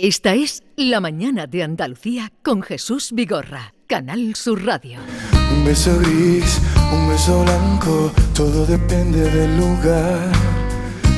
Esta 0.00 0.32
es 0.32 0.62
La 0.76 1.00
Mañana 1.00 1.48
de 1.48 1.64
Andalucía 1.64 2.30
con 2.44 2.62
Jesús 2.62 3.10
Vigorra, 3.12 3.74
Canal 3.88 4.36
Sur 4.36 4.64
Radio. 4.64 5.00
Un 5.52 5.64
beso 5.64 5.98
gris, 5.98 6.60
un 6.92 7.08
beso 7.08 7.42
blanco, 7.42 8.12
todo 8.32 8.64
depende 8.64 9.28
del 9.28 9.56
lugar 9.56 10.30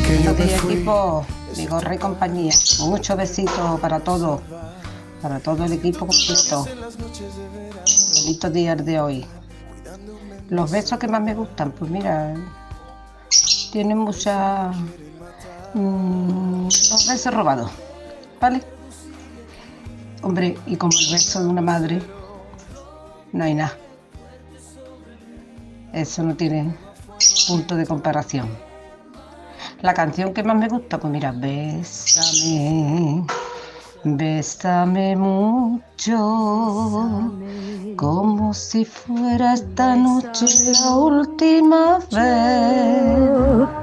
que 0.07 0.23
yo 0.23 0.33
me 0.33 0.47
fui. 0.47 0.73
equipo 0.73 1.27
Vigorra 1.55 1.95
y 1.95 1.99
compañía. 1.99 2.55
Muchos 2.79 3.19
besitos 3.19 3.79
para 3.81 4.01
todos, 4.01 4.41
para 5.21 5.41
todo 5.41 5.67
el 5.67 5.75
equipo 5.75 6.07
completo. 6.07 6.67
Bonitos 8.15 8.53
días 8.55 8.83
de 8.83 8.99
hoy. 8.99 9.27
Los 10.49 10.71
besos 10.71 10.99
que 10.99 11.07
más 11.07 11.21
me 11.21 11.35
gustan, 11.35 11.73
pues 11.73 11.91
mira, 11.91 12.35
tienen 13.73 13.99
mucha... 13.99 14.73
mm, 15.75 16.65
los 16.65 17.07
besos 17.07 17.35
robados, 17.35 17.71
¿vale? 18.41 18.63
Hombre, 20.23 20.57
y 20.67 20.77
como 20.77 20.93
el 20.99 21.13
beso 21.13 21.43
de 21.43 21.49
una 21.49 21.63
madre, 21.63 22.03
no 23.33 23.45
hay 23.45 23.55
nada. 23.55 23.77
Eso 25.93 26.23
no 26.23 26.37
tiene 26.37 26.77
punto 27.49 27.75
de 27.77 27.87
comparación. 27.87 28.49
La 29.83 29.95
canción 29.95 30.35
que 30.35 30.43
más 30.43 30.57
me 30.57 30.69
gusta, 30.69 30.99
pues 30.99 31.11
mira, 31.13 31.33
bésame, 31.33 33.25
bésame 34.05 35.17
mucho, 35.17 36.19
como 37.97 38.53
si 38.53 38.85
fuera 38.85 39.55
esta 39.55 39.97
noche 39.97 40.47
la 40.73 40.97
última 40.97 41.99
vez. 42.13 43.80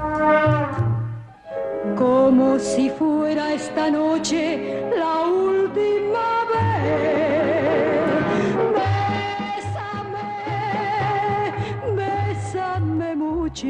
Como 1.98 2.60
si 2.60 2.90
fuera 2.90 3.52
esta 3.52 3.90
noche 3.90 4.84
la 4.96 5.26
última 5.26 6.46
vez. 6.54 6.84
Bésame, 9.58 10.28
bésame 11.96 13.16
mucho. 13.16 13.66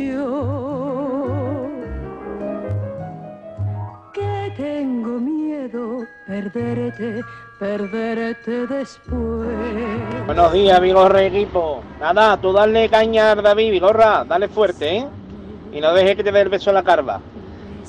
Que 4.13 4.53
tengo 4.59 5.19
miedo 5.19 6.07
perderte, 6.27 7.23
perderte 7.59 8.67
después. 8.67 9.49
Buenos 10.27 10.53
días, 10.53 10.79
Vigorra 10.83 11.23
equipo. 11.23 11.83
Nada, 11.99 12.37
tú 12.37 12.53
dale 12.53 12.91
caña 12.91 13.31
a 13.31 13.35
David, 13.37 13.71
Vigorra, 13.71 14.23
dale 14.29 14.49
fuerte, 14.49 14.99
¿eh? 14.99 15.07
Y 15.73 15.81
no 15.81 15.95
dejes 15.95 16.17
que 16.17 16.25
te 16.25 16.31
dé 16.31 16.43
el 16.43 16.51
beso 16.51 16.69
en 16.69 16.75
la 16.75 16.83
carva. 16.83 17.23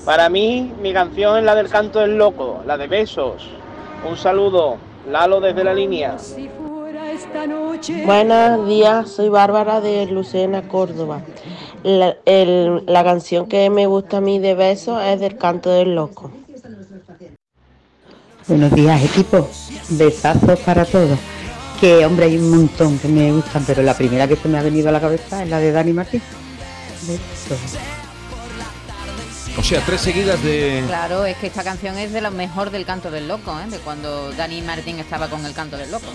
Para 0.06 0.30
mí, 0.30 0.72
mi 0.82 0.94
canción 0.94 1.38
es 1.38 1.44
la 1.44 1.56
del 1.56 1.70
canto 1.70 2.00
del 2.00 2.18
loco, 2.18 2.62
la 2.66 2.78
de 2.78 2.88
besos. 2.88 3.48
Un 4.10 4.18
saludo, 4.18 4.78
Lalo 5.10 5.40
desde 5.40 5.64
la 5.64 5.74
línea. 5.74 6.16
Buenos 8.06 8.68
días, 8.68 9.10
soy 9.10 9.30
Bárbara 9.30 9.82
de 9.82 10.06
Lucena, 10.08 10.68
Córdoba. 10.68 11.22
La, 11.84 12.16
el- 12.26 12.84
la 12.86 13.04
canción 13.04 13.48
que 13.48 13.70
me 13.70 13.86
gusta 13.88 14.18
a 14.18 14.22
mí 14.22 14.40
de 14.40 14.56
besos 14.56 15.02
es 15.04 15.20
del 15.20 15.38
canto 15.38 15.70
del 15.70 15.96
loco. 15.96 16.32
Buenos 18.48 18.72
días, 18.74 19.04
equipo. 19.04 19.48
Besazos 19.90 20.60
para 20.62 20.86
todos. 20.86 21.18
Que, 21.80 22.06
hombre, 22.06 22.26
hay 22.26 22.38
un 22.38 22.50
montón 22.50 22.98
que 23.00 23.08
me 23.08 23.32
gustan, 23.32 23.64
pero 23.66 23.82
la 23.84 23.94
primera 23.96 24.28
que 24.28 24.36
se 24.36 24.48
me 24.50 24.58
ha 24.58 24.64
venido 24.64 24.90
a 24.90 24.92
la 24.92 25.00
cabeza 25.00 25.44
es 25.44 25.50
la 25.50 25.60
de 25.60 25.72
Dani 25.72 25.94
Martín. 25.94 26.22
Besos. 27.08 27.78
O 29.60 29.64
sea, 29.64 29.82
tres 29.82 30.00
seguidas 30.00 30.42
de... 30.42 30.86
Claro, 30.88 31.26
es 31.26 31.36
que 31.36 31.48
esta 31.48 31.66
canción 31.66 31.98
es 31.98 32.14
de 32.14 32.22
lo 32.22 32.32
mejor 32.32 32.70
del 32.72 32.86
canto 32.86 33.12
del 33.12 33.28
loco, 33.28 33.60
¿eh? 33.60 33.70
de 33.70 33.78
cuando 33.80 34.32
Dani 34.32 34.62
Martín 34.62 35.00
estaba 35.00 35.28
con 35.30 35.46
el 35.46 35.54
canto 35.54 35.76
del 35.76 35.92
loco. 35.92 36.08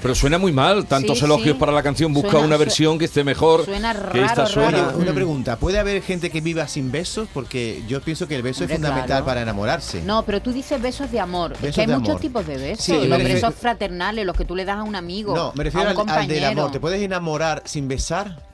Pero 0.00 0.14
suena 0.14 0.38
muy 0.38 0.52
mal, 0.52 0.86
tantos 0.86 1.18
Sí, 1.18 1.24
elogios 1.24 1.54
sí. 1.56 1.60
para 1.60 1.72
la 1.72 1.82
canción. 1.82 2.12
Busca 2.14 2.30
Suena- 2.30 2.46
una 2.46 2.56
versión 2.56 2.98
que 2.98 3.06
esté 3.06 3.24
mejor 3.24 3.64
suena 3.64 3.92
que 4.12 4.20
esta 4.22 4.34
raro, 4.42 4.46
suena. 4.46 4.70
raro. 4.86 4.98
Una 4.98 5.12
pregunta, 5.12 5.56
¿puede 5.56 5.78
haber 5.78 6.02
gente 6.02 6.30
que 6.30 6.40
viva 6.40 6.68
sin 6.68 6.92
besos? 6.92 7.28
Porque 7.34 7.82
yo 7.88 8.00
pienso 8.00 8.28
que 8.28 8.36
el 8.36 8.42
beso 8.42 8.62
Hombre, 8.64 8.74
es 8.74 8.78
fundamental 8.80 9.06
claro. 9.06 9.24
para 9.24 9.42
enamorarse. 9.42 10.02
No, 10.02 10.24
pero 10.24 10.40
tú 10.40 10.52
dices 10.52 10.80
besos 10.80 11.10
de 11.10 11.18
amor. 11.20 11.52
es 11.54 11.60
Besos 11.60 11.74
que 11.74 11.80
hay 11.82 11.86
de 11.88 11.94
muchos 11.96 12.10
amor. 12.10 12.20
tipos 12.20 12.46
de 12.46 12.56
besos. 12.58 12.84
Sí, 12.84 13.06
los 13.06 13.18
besos 13.18 13.54
fraternales, 13.54 14.24
los 14.24 14.36
que 14.36 14.44
tú 14.44 14.54
le 14.54 14.64
das 14.64 14.78
a 14.78 14.82
un 14.84 14.94
amigo, 14.94 15.34
No, 15.34 15.52
me 15.54 15.62
a 15.62 15.64
refiero 15.64 15.82
un 15.82 15.86
al, 15.88 15.90
al 15.90 15.96
compañero. 15.96 16.34
del 16.34 16.44
amor. 16.44 16.70
¿Te 16.70 16.80
puedes 16.80 17.02
enamorar 17.02 17.62
sin 17.64 17.88
besar? 17.88 18.47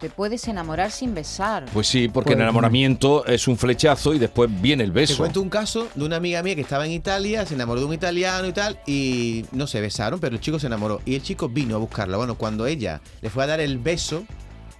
Te 0.00 0.08
puedes 0.08 0.48
enamorar 0.48 0.90
sin 0.90 1.14
besar. 1.14 1.66
Pues 1.74 1.86
sí, 1.86 2.08
porque 2.08 2.30
el 2.30 2.36
Pues- 2.36 2.44
enamoramiento 2.44 3.26
es 3.26 3.46
un 3.48 3.58
flechazo 3.58 4.14
y 4.14 4.18
después 4.18 4.48
viene 4.62 4.82
el 4.82 4.90
Te 4.92 5.00
beso. 5.00 5.18
cuento 5.18 5.42
un 5.42 5.50
caso 5.50 5.88
de 5.94 6.04
una 6.04 6.16
amiga 6.16 6.42
mía 6.42 6.54
que 6.54 6.62
estaba 6.62 6.86
en 6.86 6.92
Italia, 6.92 7.44
se 7.44 7.52
enamoró 7.54 7.80
de 7.80 7.86
un 7.86 7.92
italiano 7.92 8.48
y 8.48 8.52
tal, 8.54 8.78
y 8.86 9.44
no 9.52 9.66
se 9.66 9.78
besaron, 9.82 10.18
pero 10.18 10.34
el 10.34 10.40
chico 10.40 10.58
se 10.58 10.68
enamoró. 10.68 11.02
Y 11.04 11.16
el 11.16 11.22
chico 11.22 11.50
vino 11.50 11.74
a 11.76 11.78
buscarla. 11.78 12.16
Bueno, 12.16 12.36
cuando 12.36 12.66
ella 12.66 13.02
le 13.20 13.28
fue 13.28 13.44
a 13.44 13.46
dar 13.46 13.60
el 13.60 13.76
beso, 13.76 14.24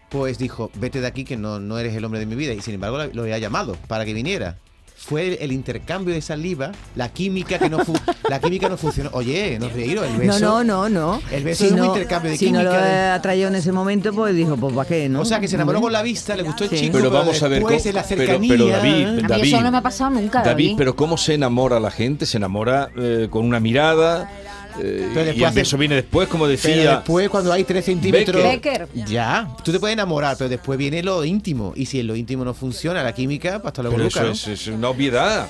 pues 0.09 0.39
dijo, 0.39 0.71
vete 0.77 1.03
de 1.03 1.07
aquí 1.07 1.25
que 1.25 1.37
no, 1.37 1.61
no 1.61 1.79
eres 1.79 1.95
el 1.95 2.03
hombre 2.05 2.19
de 2.19 2.25
mi 2.27 2.35
vida. 2.35 2.55
Y 2.55 2.63
sin 2.63 2.75
embargo 2.75 2.97
lo 3.13 3.23
había 3.23 3.37
llamado 3.39 3.77
para 3.89 4.07
que 4.07 4.15
viniera. 4.15 4.57
Fue 5.03 5.27
el, 5.29 5.39
el 5.41 5.53
intercambio 5.53 6.15
de 6.15 6.21
saliva, 6.21 6.73
la 6.95 7.09
química 7.09 7.59
que 7.59 7.69
no 7.71 7.79
fu- 7.85 7.95
la 8.29 8.39
química 8.39 8.69
no 8.69 8.77
funcionó. 8.77 9.11
Oye, 9.15 9.59
no 9.59 9.69
reíros, 9.71 10.07
el 10.07 10.17
beso. 10.19 10.39
No, 10.39 10.63
no, 10.63 10.89
no, 10.89 11.17
no. 11.17 11.23
El 11.33 11.43
beso 11.43 11.65
es 11.65 11.73
un 11.73 11.85
intercambio 11.85 12.31
de 12.31 12.37
si 12.37 12.53
no 12.53 12.61
química 12.61 12.79
lo 12.79 12.85
de- 12.85 13.01
atraído 13.09 13.49
en 13.49 13.55
ese 13.57 13.73
momento, 13.73 14.13
pues 14.13 14.35
dijo, 14.37 14.57
pues 14.59 14.75
¿para 14.75 14.87
qué, 14.89 15.09
no? 15.09 15.23
O 15.23 15.25
sea, 15.25 15.41
que 15.41 15.49
se 15.49 15.57
enamoró 15.57 15.81
con 15.81 15.91
la 15.93 16.03
vista, 16.03 16.37
le 16.37 16.43
gustó 16.43 16.65
el 16.65 16.71
Sí. 16.71 16.77
chico, 16.77 16.99
Pero 16.99 17.11
vamos 17.11 17.43
a 17.43 17.49
ver 17.49 17.63
cómo- 17.63 17.75
la 17.75 17.83
pero- 17.83 18.03
cercanía... 18.05 18.49
pero 18.51 18.67
David, 18.69 19.07
a 19.07 19.13
mí 19.13 19.23
David, 19.27 19.45
eso 19.55 19.61
no 19.63 19.71
me 19.73 19.79
ha 19.79 19.83
pasado 19.83 20.11
nunca, 20.11 20.43
David. 20.43 20.51
David, 20.67 20.75
pero 20.77 20.95
¿cómo 20.95 21.17
se 21.17 21.35
enamora 21.35 21.81
la 21.81 21.91
gente? 21.91 22.27
Se 22.27 22.37
enamora 22.37 22.91
eh, 22.97 23.27
con 23.31 23.45
una 23.47 23.59
mirada 23.59 24.31
eh, 24.79 25.11
Pero 25.15 25.33
y 25.33 25.39
el 25.39 25.45
hace- 25.45 25.61
beso 25.61 25.77
viene 25.79 25.95
después, 25.97 26.29
como 26.29 26.45
Pero 26.45 26.53
decía. 26.57 26.97
después, 26.97 27.29
cuando 27.29 27.53
hay 27.53 27.65
3 27.65 27.85
centímetros. 27.85 28.43
Becker. 28.43 28.89
Ya, 29.07 29.49
tú 29.65 29.73
te 29.73 29.81
puedes 29.81 29.95
enamorar, 29.95 30.37
pero 30.37 30.49
después 30.49 30.79
viene 30.79 31.03
lo 31.03 31.25
íntimo. 31.25 31.73
Y 31.77 31.87
si 31.87 32.01
en 32.01 32.07
lo 32.07 32.17
íntimo 32.17 32.45
no 32.45 32.55
funciona, 32.55 33.03
la 33.03 33.15
química, 33.15 33.59
pues 33.61 33.67
hasta 33.67 33.83
luego 33.83 33.97
Pero 33.97 34.09
eso 34.09 34.23
¿no? 34.23 34.31
es, 34.33 34.47
es 34.49 34.67
una 34.69 34.89
obviedad. 34.91 35.49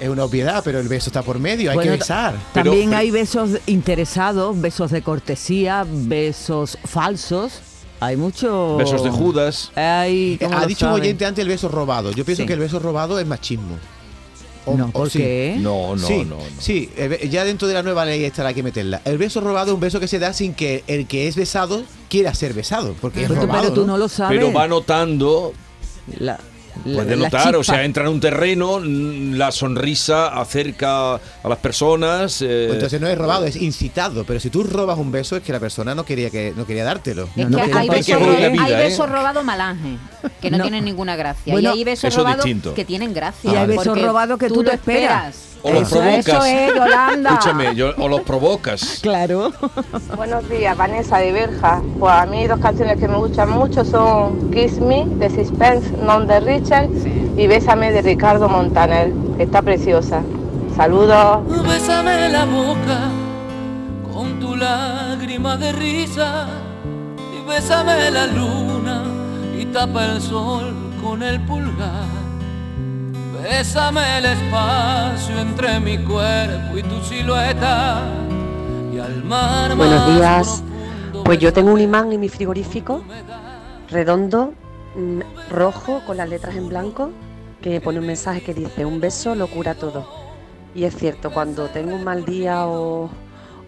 Es 0.00 0.08
una 0.10 0.24
obviedad, 0.24 0.60
pero 0.62 0.78
el 0.78 0.88
beso 0.88 1.08
está 1.08 1.22
por 1.22 1.38
medio, 1.38 1.70
hay 1.70 1.76
Bueno, 1.76 1.92
que 1.92 1.98
besar. 1.98 2.34
Pero- 2.52 2.70
También 2.70 2.90
pero- 2.90 3.00
hay 3.00 3.10
besos 3.10 3.50
interesados, 3.66 4.60
besos 4.60 4.90
de 4.90 5.00
cortesía, 5.02 5.86
besos 5.88 6.76
falsos. 6.84 7.60
Hay 7.98 8.16
muchos. 8.18 8.76
Besos 8.76 9.02
de 9.02 9.08
Judas. 9.10 9.72
Hay, 9.74 10.34
Eh, 10.34 10.38
¿cómo 10.44 10.58
Ha 10.58 10.66
dicho 10.66 10.84
un 10.84 10.90
saben? 10.92 11.00
oyente 11.02 11.24
antes 11.24 11.42
el 11.42 11.48
beso 11.48 11.68
robado. 11.68 12.10
Yo 12.12 12.26
pienso 12.26 12.42
Sí. 12.42 12.46
que 12.46 12.52
el 12.52 12.58
beso 12.58 12.78
robado 12.78 13.18
es 13.18 13.26
machismo. 13.26 13.78
O- 14.66 14.76
No, 14.76 14.86
o 14.86 14.90
¿por 14.90 15.10
sí. 15.10 15.18
qué? 15.20 15.56
No, 15.60 15.96
no, 15.96 16.06
sí, 16.06 16.18
no, 16.24 16.36
no. 16.36 16.42
Sí, 16.58 16.90
be- 16.96 17.28
ya 17.30 17.44
dentro 17.44 17.66
de 17.68 17.74
la 17.74 17.82
nueva 17.82 18.04
ley 18.04 18.24
esta 18.24 18.46
hay 18.46 18.54
que 18.54 18.62
meterla. 18.62 19.00
El 19.04 19.16
beso 19.16 19.40
robado 19.40 19.68
es 19.68 19.74
un 19.74 19.80
beso 19.80 20.00
que 20.00 20.08
se 20.08 20.18
da 20.18 20.32
sin 20.32 20.54
que 20.54 20.82
el 20.88 21.06
que 21.06 21.28
es 21.28 21.36
besado 21.36 21.82
quiera 22.10 22.34
ser 22.34 22.52
besado, 22.52 22.94
porque 23.00 23.22
es 23.22 23.28
Pero, 23.28 23.40
tú- 23.40 23.46
robado. 23.46 23.62
pero 23.62 23.74
tú 23.74 23.80
¿no? 23.82 23.86
no 23.92 23.98
lo 23.98 24.08
sabes. 24.08 24.36
Pero 24.38 24.52
va 24.52 24.66
notando, 24.68 25.52
La- 26.18 26.38
la- 26.84 26.94
puede 26.94 27.16
la 27.16 27.24
notar, 27.24 27.56
o 27.56 27.64
sea, 27.64 27.84
entra 27.84 28.04
en 28.04 28.10
un 28.10 28.20
terreno, 28.20 28.78
mm, 28.80 29.34
la 29.34 29.50
sonrisa 29.52 30.28
acerca 30.28 31.14
a 31.14 31.20
las 31.48 31.58
personas. 31.58 32.42
eh, 32.42 32.64
Pues 32.66 32.74
entonces 32.76 33.00
no 33.00 33.08
es 33.08 33.16
robado, 33.18 33.44
es 33.46 33.56
incitado. 33.56 34.24
Pero 34.24 34.40
si 34.40 34.50
tú 34.50 34.62
robas 34.64 34.98
un 34.98 35.10
beso 35.10 35.36
es 35.36 35.42
que 35.42 35.52
la 35.52 35.60
persona 35.60 35.94
no 35.94 36.04
quería 36.04 36.30
que 36.30 36.52
no 36.56 36.66
quería 36.66 36.84
dártelo. 36.84 37.28
Es 37.36 37.48
No, 37.48 37.58
que 37.58 37.68
no, 37.68 37.78
hay 37.78 37.88
besos, 37.88 38.20
¿eh? 38.20 38.76
besos 38.76 39.08
robados 39.08 39.44
malange, 39.44 39.96
que 40.40 40.50
no, 40.50 40.58
No. 40.58 40.64
tienen 40.64 40.84
ninguna 40.84 41.16
gracia. 41.16 41.52
Bueno, 41.52 41.70
y 41.74 41.78
hay 41.78 41.84
besos 41.84 42.08
eso 42.12 42.18
robados 42.18 42.44
que 42.74 42.84
tienen 42.84 43.12
gracia. 43.14 43.52
Y 43.52 43.56
hay 43.56 43.66
besos 43.66 44.00
robados 44.00 44.38
que 44.38 44.48
tú 44.48 44.62
no 44.62 44.70
esperas. 44.70 45.55
O 45.66 45.72
los 45.72 45.82
Eso, 45.82 45.96
provocas. 45.98 46.26
eso 46.28 46.44
es, 46.44 46.74
Yolanda. 46.74 47.30
Escúchame, 47.30 47.74
yo- 47.74 47.92
o 47.98 48.08
los 48.08 48.20
provocas. 48.22 48.98
Claro. 49.02 49.52
Buenos 50.16 50.48
días, 50.48 50.76
Vanessa 50.76 51.18
de 51.18 51.32
Berja. 51.32 51.82
Pues 51.98 52.12
a 52.12 52.26
mí 52.26 52.46
dos 52.46 52.60
canciones 52.60 52.98
que 52.98 53.08
me 53.08 53.16
gustan 53.16 53.50
mucho 53.50 53.84
son 53.84 54.50
Kiss 54.50 54.78
Me 54.80 55.04
de 55.06 55.28
Suspense, 55.30 55.90
Non 56.02 56.26
de 56.26 56.40
Richard 56.40 56.88
y 57.36 57.46
Bésame 57.46 57.92
de 57.92 58.02
Ricardo 58.02 58.48
Montaner, 58.48 59.12
que 59.36 59.42
está 59.44 59.62
preciosa. 59.62 60.22
Saludos. 60.76 61.38
Bésame 61.66 62.28
la 62.28 62.44
boca 62.44 63.10
con 64.12 64.38
tu 64.40 64.56
lágrima 64.56 65.56
de 65.56 65.72
risa 65.72 66.46
y 67.34 67.48
bésame 67.48 68.10
la 68.10 68.26
luna 68.26 69.04
y 69.58 69.64
tapa 69.66 70.04
el 70.04 70.20
sol 70.20 70.74
con 71.02 71.22
el 71.22 71.40
pulgar. 71.46 72.25
Bésame 73.48 74.18
el 74.18 74.24
espacio 74.24 75.38
entre 75.38 75.78
mi 75.78 75.98
cuerpo 75.98 76.78
y 76.78 76.82
tu 76.82 77.00
silueta 77.00 78.02
y 78.92 78.98
al 78.98 79.22
mar 79.22 79.76
Buenos 79.76 80.16
días. 80.16 80.64
Pues 81.24 81.38
yo 81.38 81.52
tengo 81.52 81.72
un 81.72 81.80
imán 81.80 82.12
en 82.12 82.18
mi 82.18 82.28
frigorífico, 82.28 83.04
redondo, 83.88 84.52
mm, 84.96 85.20
rojo, 85.48 86.02
con 86.04 86.16
las 86.16 86.28
letras 86.28 86.56
en 86.56 86.68
blanco, 86.68 87.12
que 87.62 87.70
me 87.70 87.80
pone 87.80 88.00
un 88.00 88.06
mensaje 88.06 88.42
que 88.42 88.52
dice, 88.52 88.84
un 88.84 88.98
beso 89.00 89.36
lo 89.36 89.46
cura 89.46 89.76
todo. 89.76 90.08
Y 90.74 90.82
es 90.82 90.96
cierto, 90.96 91.30
cuando 91.30 91.68
tengo 91.68 91.94
un 91.94 92.02
mal 92.02 92.24
día 92.24 92.66
o, 92.66 93.08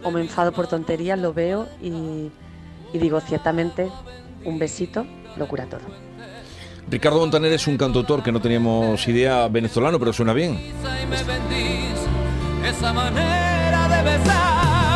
o 0.03 0.11
me 0.11 0.21
enfado 0.21 0.51
por 0.51 0.67
tonterías, 0.67 1.21
lo 1.21 1.33
veo 1.33 1.69
y, 1.81 2.33
y 2.93 2.99
digo, 2.99 3.21
ciertamente, 3.21 3.93
un 4.45 4.59
besito 4.59 5.07
lo 5.37 5.47
cura 5.47 5.67
todo. 5.67 6.08
Ricardo 6.91 7.19
Montaner 7.19 7.53
es 7.53 7.67
un 7.67 7.77
cantautor 7.77 8.23
que 8.23 8.33
no 8.33 8.41
teníamos 8.41 9.07
idea 9.09 9.47
venezolano, 9.49 9.99
pero 9.99 10.13
suena 10.13 10.33
bien. 10.33 10.59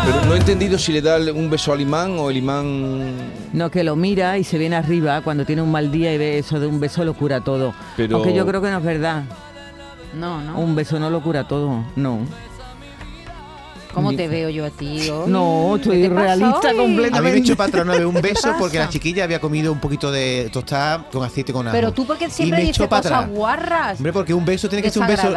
Pero 0.04 0.24
no 0.26 0.34
he 0.34 0.38
entendido 0.38 0.78
si 0.78 0.92
le 0.92 1.00
da 1.02 1.16
un 1.32 1.48
beso 1.50 1.72
al 1.72 1.80
imán 1.80 2.18
o 2.18 2.30
el 2.30 2.38
imán... 2.38 3.12
No, 3.52 3.70
que 3.70 3.84
lo 3.84 3.94
mira 3.94 4.36
y 4.38 4.44
se 4.44 4.58
viene 4.58 4.74
arriba 4.76 5.20
cuando 5.22 5.44
tiene 5.44 5.62
un 5.62 5.70
mal 5.70 5.92
día 5.92 6.12
y 6.12 6.18
ve 6.18 6.38
eso 6.38 6.58
de 6.58 6.66
un 6.66 6.80
beso 6.80 7.04
lo 7.04 7.14
cura 7.14 7.40
todo. 7.42 7.74
Pero- 7.96 8.16
Aunque 8.16 8.34
yo 8.34 8.46
creo 8.46 8.60
que 8.62 8.70
no 8.70 8.78
es 8.78 8.84
verdad. 8.84 9.24
No, 10.14 10.40
no. 10.40 10.58
Un 10.58 10.74
beso 10.74 10.98
no 10.98 11.08
lo 11.10 11.22
cura 11.22 11.46
todo, 11.46 11.84
no. 11.96 12.18
¿Cómo 13.92 14.12
te 14.14 14.28
veo 14.28 14.48
yo 14.50 14.64
a 14.64 14.70
ti 14.70 15.08
hoy? 15.10 15.30
No, 15.30 15.74
¿Qué 15.78 15.84
soy 15.84 16.02
te 16.02 16.08
pasa 16.10 16.22
realista 16.22 16.74
completamente. 16.74 17.18
A 17.18 17.22
mí 17.22 17.30
me 17.30 17.36
echó 17.38 17.82
una 17.82 17.92
vez 17.92 18.04
un 18.04 18.14
¿Qué 18.14 18.20
beso 18.20 18.54
porque 18.58 18.78
la 18.78 18.88
chiquilla 18.88 19.24
había 19.24 19.40
comido 19.40 19.72
un 19.72 19.80
poquito 19.80 20.10
de 20.10 20.48
tostada 20.52 21.04
con 21.10 21.22
aceite 21.24 21.52
con 21.52 21.66
ajo. 21.66 21.74
Pero 21.76 21.92
tú 21.92 22.06
porque 22.06 22.30
siempre 22.30 22.62
dices 22.62 22.86
cosas 22.86 23.28
guarras. 23.28 23.96
Hombre, 23.98 24.12
porque 24.12 24.34
un 24.34 24.44
beso 24.44 24.68
tiene 24.68 24.82
que 24.82 24.90
ser 24.90 25.02
un 25.02 25.08
beso. 25.08 25.28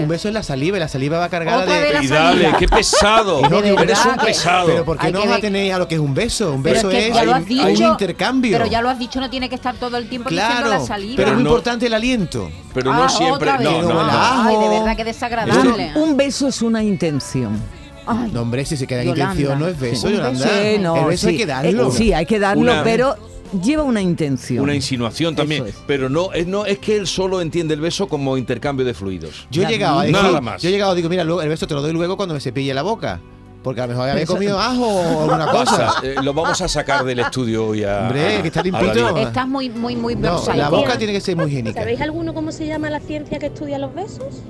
Un 0.00 0.08
beso 0.08 0.28
en 0.28 0.34
la 0.34 0.42
saliva 0.42 0.76
y 0.76 0.80
la 0.80 0.88
saliva 0.88 1.18
va 1.18 1.28
cargada 1.28 1.62
Otra 1.62 1.74
de. 1.80 1.88
Y 2.04 2.06
dale, 2.08 2.42
saliva. 2.42 2.58
qué 2.58 2.68
pesado. 2.68 3.42
De 3.48 3.68
eres 3.70 4.04
un 4.06 4.16
pesado. 4.16 4.66
Pero 4.66 4.84
¿por 4.84 4.98
qué 4.98 5.10
no 5.12 5.20
que 5.22 5.26
vas 5.26 5.32
a 5.32 5.36
ver- 5.36 5.40
tener 5.40 5.72
a 5.72 5.78
lo 5.78 5.88
que 5.88 5.94
es 5.96 6.00
un 6.00 6.14
beso? 6.14 6.52
Un 6.54 6.62
beso 6.62 6.90
es 6.90 6.94
que 6.96 7.08
es, 7.08 7.14
ya 7.14 7.24
lo 7.24 7.32
has 7.34 7.38
hay- 7.38 7.44
dicho. 7.46 7.64
hay 7.64 7.76
un 7.76 7.82
intercambio. 7.92 8.52
Pero 8.58 8.66
ya 8.70 8.82
lo 8.82 8.88
has 8.90 8.98
dicho, 8.98 9.20
no 9.20 9.28
tiene 9.30 9.48
que 9.48 9.54
estar 9.54 9.74
todo 9.76 9.96
el 9.96 10.08
tiempo 10.08 10.30
diciendo 10.30 10.54
Claro, 10.56 10.70
la 10.70 10.80
saliva. 10.80 11.14
pero 11.16 11.28
es 11.28 11.34
muy 11.34 11.42
importante 11.44 11.86
el 11.86 11.94
aliento. 11.94 12.50
Pero 12.74 12.92
no 12.94 13.04
Ah, 13.04 13.08
siempre... 13.08 13.50
otra 13.50 13.58
No, 13.58 13.72
vez. 13.78 13.86
no, 13.86 14.00
Ay, 14.10 14.56
de 14.56 14.68
verdad 14.68 14.96
que 14.96 15.04
desagradable. 15.04 15.92
Un 15.96 16.16
beso 16.16 16.48
es 16.48 16.62
una 16.62 16.82
intención. 16.82 17.60
Ay, 18.08 18.30
No, 18.32 18.42
hombre, 18.42 18.64
si 18.64 18.76
se 18.76 18.86
queda 18.86 19.02
en 19.02 19.08
intención, 19.08 19.58
no 19.58 19.68
es 19.68 19.78
beso. 19.78 20.08
Yolanda. 20.08 20.48
Sí, 20.48 20.78
no, 20.80 20.96
el 20.96 21.04
beso 21.06 21.28
hay 21.28 21.36
que 21.36 21.46
darlo. 21.46 21.88
Eh, 21.88 21.92
sí, 21.92 22.12
hay 22.12 22.26
que 22.26 22.38
darlo, 22.38 22.62
Una- 22.62 22.82
pero 22.82 23.14
lleva 23.62 23.82
una 23.82 24.00
intención. 24.00 24.62
Una 24.64 24.74
insinuación 24.74 25.34
también. 25.36 25.66
Es. 25.66 25.74
Pero 25.86 26.08
no 26.08 26.32
es, 26.32 26.46
no 26.46 26.66
es 26.66 26.78
que 26.78 26.96
él 26.96 27.06
solo 27.06 27.40
entiende 27.40 27.74
el 27.74 27.80
beso 27.80 28.08
como 28.08 28.36
intercambio 28.36 28.84
de 28.86 28.94
fluidos. 28.94 29.46
Yo 29.50 29.62
he 29.62 29.64
Nada 29.64 29.72
llegado 29.74 29.98
a 30.00 30.02
decir, 30.04 30.22
Nada 30.22 30.40
más. 30.40 30.62
yo 30.62 30.68
he 30.68 30.72
llegado, 30.72 30.94
digo, 30.94 31.08
mira, 31.08 31.24
luego- 31.24 31.42
el 31.42 31.48
beso 31.48 31.66
te 31.66 31.74
lo 31.74 31.82
doy 31.82 31.92
luego 31.92 32.16
cuando 32.16 32.34
me 32.34 32.40
cepille 32.40 32.72
la 32.74 32.82
boca. 32.82 33.20
Porque 33.62 33.80
a 33.80 33.86
lo 33.86 33.92
mejor 33.92 34.08
había 34.08 34.24
comido 34.24 34.58
ajo 34.58 34.86
o 34.86 35.22
alguna 35.24 35.50
cosa. 35.50 35.94
Eh, 36.04 36.14
lo 36.22 36.32
vamos 36.32 36.60
a 36.62 36.68
sacar 36.68 37.04
del 37.04 37.18
estudio 37.18 37.66
hoy 37.66 37.82
a. 37.82 38.02
Hombre, 38.02 38.40
que 38.40 38.48
está 38.48 38.62
limpito. 38.62 39.16
Estás 39.16 39.48
muy, 39.48 39.68
muy, 39.68 39.96
muy 39.96 40.14
No, 40.14 40.40
la 40.54 40.68
boca 40.70 40.96
tiene 40.96 41.12
que 41.12 41.20
ser 41.20 41.36
muy 41.36 41.46
higiénica. 41.46 41.80
¿Sabéis 41.80 42.00
alguno 42.00 42.32
cómo 42.34 42.52
se 42.52 42.66
llama 42.66 42.88
la 42.88 43.00
ciencia 43.00 43.38
que 43.40 43.46
estudia 43.46 43.78
los 43.78 43.92
besos? 43.94 44.42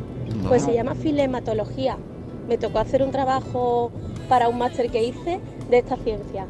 No. 0.43 0.51
Pues 0.51 0.63
se 0.63 0.75
llama 0.75 0.95
filematología. 0.95 1.97
Me 2.49 2.57
tocó 2.59 2.79
hacer 2.79 3.03
un 3.03 3.11
trabajo 3.13 3.93
para 4.29 4.49
un 4.49 4.59
máster 4.59 4.91
que 4.91 5.05
hice 5.05 5.41
de 5.71 5.79
esta 5.79 5.97
ciencia. 5.97 6.47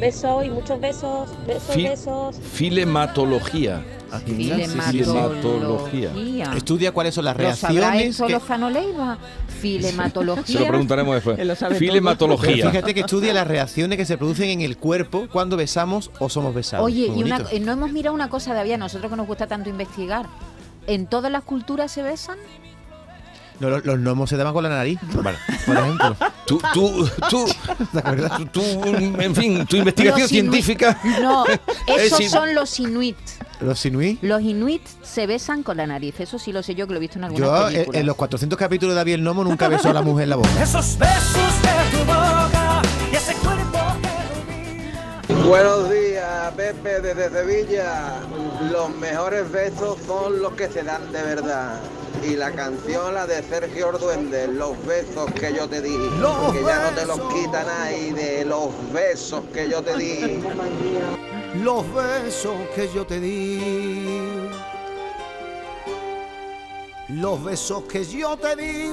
Besos 0.00 0.44
y 0.44 0.50
muchos 0.50 0.80
besos, 0.80 1.28
besos, 1.46 1.74
Fi- 1.74 1.82
besos. 1.84 2.36
Filematología. 2.52 3.82
Filematología. 4.24 6.10
Estudia 6.56 6.92
cuáles 6.92 7.14
son 7.14 7.24
las 7.24 7.36
¿Lo 7.36 7.42
reacciones. 7.44 8.06
eso 8.16 8.26
que- 8.26 8.32
Leiva? 8.70 9.18
Filematología. 9.60 10.44
Se 10.44 10.60
lo 10.60 10.66
preguntaremos 10.68 11.14
después. 11.14 11.38
Lo. 11.38 11.54
Filematología. 11.78 12.52
Pero 12.56 12.70
fíjate 12.70 12.94
que 12.94 13.00
estudia 13.00 13.32
las 13.34 13.46
reacciones 13.46 13.96
que 13.98 14.04
se 14.04 14.18
producen 14.18 14.50
en 14.50 14.60
el 14.62 14.76
cuerpo 14.76 15.28
cuando 15.32 15.56
besamos 15.56 16.10
o 16.18 16.28
somos 16.28 16.54
besados. 16.54 16.84
Oye, 16.86 17.08
Muy 17.10 17.20
y 17.20 17.24
una, 17.24 17.42
eh, 17.50 17.60
no 17.60 17.72
hemos 17.72 17.92
mirado 17.92 18.14
una 18.14 18.28
cosa, 18.28 18.54
David, 18.54 18.72
a 18.72 18.76
nosotros 18.78 19.10
que 19.10 19.16
nos 19.16 19.26
gusta 19.26 19.46
tanto 19.46 19.68
investigar. 19.70 20.26
¿En 20.86 21.06
todas 21.06 21.30
las 21.30 21.42
culturas 21.44 21.92
se 21.92 22.02
besan? 22.02 22.38
No, 23.60 23.70
los, 23.70 23.84
los 23.84 23.98
gnomos 23.98 24.28
se 24.30 24.36
daban 24.36 24.52
con 24.52 24.62
la 24.64 24.70
nariz, 24.70 24.98
por 25.66 25.76
ejemplo. 25.76 26.16
Tú, 26.46 26.60
tú, 26.74 27.08
tú, 27.30 27.44
¿Te 27.92 27.98
acuerdas? 28.00 28.36
tú, 28.38 28.46
tú, 28.46 28.62
en 28.62 29.34
fin, 29.36 29.64
tu 29.66 29.76
investigación 29.76 30.20
Los 30.20 30.30
inuit- 30.32 30.62
científica. 30.62 31.00
No, 31.20 31.44
Es 31.86 32.12
esos 32.12 32.24
son 32.30 32.54
los 32.54 32.80
inuit. 32.80 33.16
Los 33.60 33.86
inuit. 33.86 34.20
Los 34.22 34.42
inuit 34.42 34.82
se 35.02 35.26
besan 35.28 35.62
con 35.62 35.76
la 35.76 35.86
nariz. 35.86 36.18
Eso 36.18 36.38
sí 36.40 36.52
lo 36.52 36.62
sé 36.64 36.74
yo, 36.74 36.86
que 36.88 36.94
lo 36.94 36.96
he 36.98 37.00
visto 37.00 37.18
en 37.18 37.24
algunas 37.24 37.48
Yo, 37.48 37.66
en, 37.68 37.72
películas. 37.74 38.00
en 38.00 38.06
los 38.06 38.16
400 38.16 38.58
capítulos 38.58 38.94
de 38.94 38.96
David 38.96 39.14
el 39.14 39.22
Nomo, 39.24 39.44
nunca 39.44 39.68
besó 39.68 39.90
a 39.90 39.92
la 39.92 40.02
mujer 40.02 40.24
en 40.24 40.30
la 40.30 40.36
boca. 40.36 40.48
Esos 40.60 40.98
besos 40.98 41.62
de 41.62 41.96
tu 41.96 42.04
boca 42.04 42.82
y 43.12 43.14
ese 43.16 43.34
cuerpo 43.34 43.78
que 45.28 45.34
Buenos 45.34 45.90
días, 45.90 46.52
Pepe 46.56 47.00
desde 47.00 47.30
Sevilla. 47.30 48.16
Los 48.72 48.90
mejores 48.96 49.50
besos 49.52 49.98
son 50.06 50.40
los 50.42 50.52
que 50.54 50.68
se 50.68 50.82
dan 50.82 51.10
de 51.12 51.22
verdad. 51.22 51.78
Y 52.24 52.36
la 52.36 52.52
canción, 52.52 53.14
la 53.14 53.26
de 53.26 53.42
Sergio 53.42 53.88
Orduende, 53.88 54.46
Los 54.46 54.84
besos 54.86 55.30
que 55.32 55.52
yo 55.52 55.68
te 55.68 55.80
di. 55.80 55.96
Porque 56.44 56.62
ya 56.62 56.90
no 56.90 56.96
te 56.96 57.06
los 57.06 57.20
quita 57.34 57.64
nadie 57.64 58.12
de 58.12 58.44
los 58.44 58.70
besos 58.92 59.42
que 59.52 59.68
yo 59.68 59.82
te 59.82 59.96
di. 59.96 60.40
Los 61.62 61.94
besos 61.94 62.56
que 62.74 62.88
yo 62.94 63.04
te 63.04 63.20
di. 63.20 64.20
Los 67.08 67.44
besos 67.44 67.82
que 67.84 68.04
yo 68.04 68.36
te 68.36 68.56
di. 68.56 68.88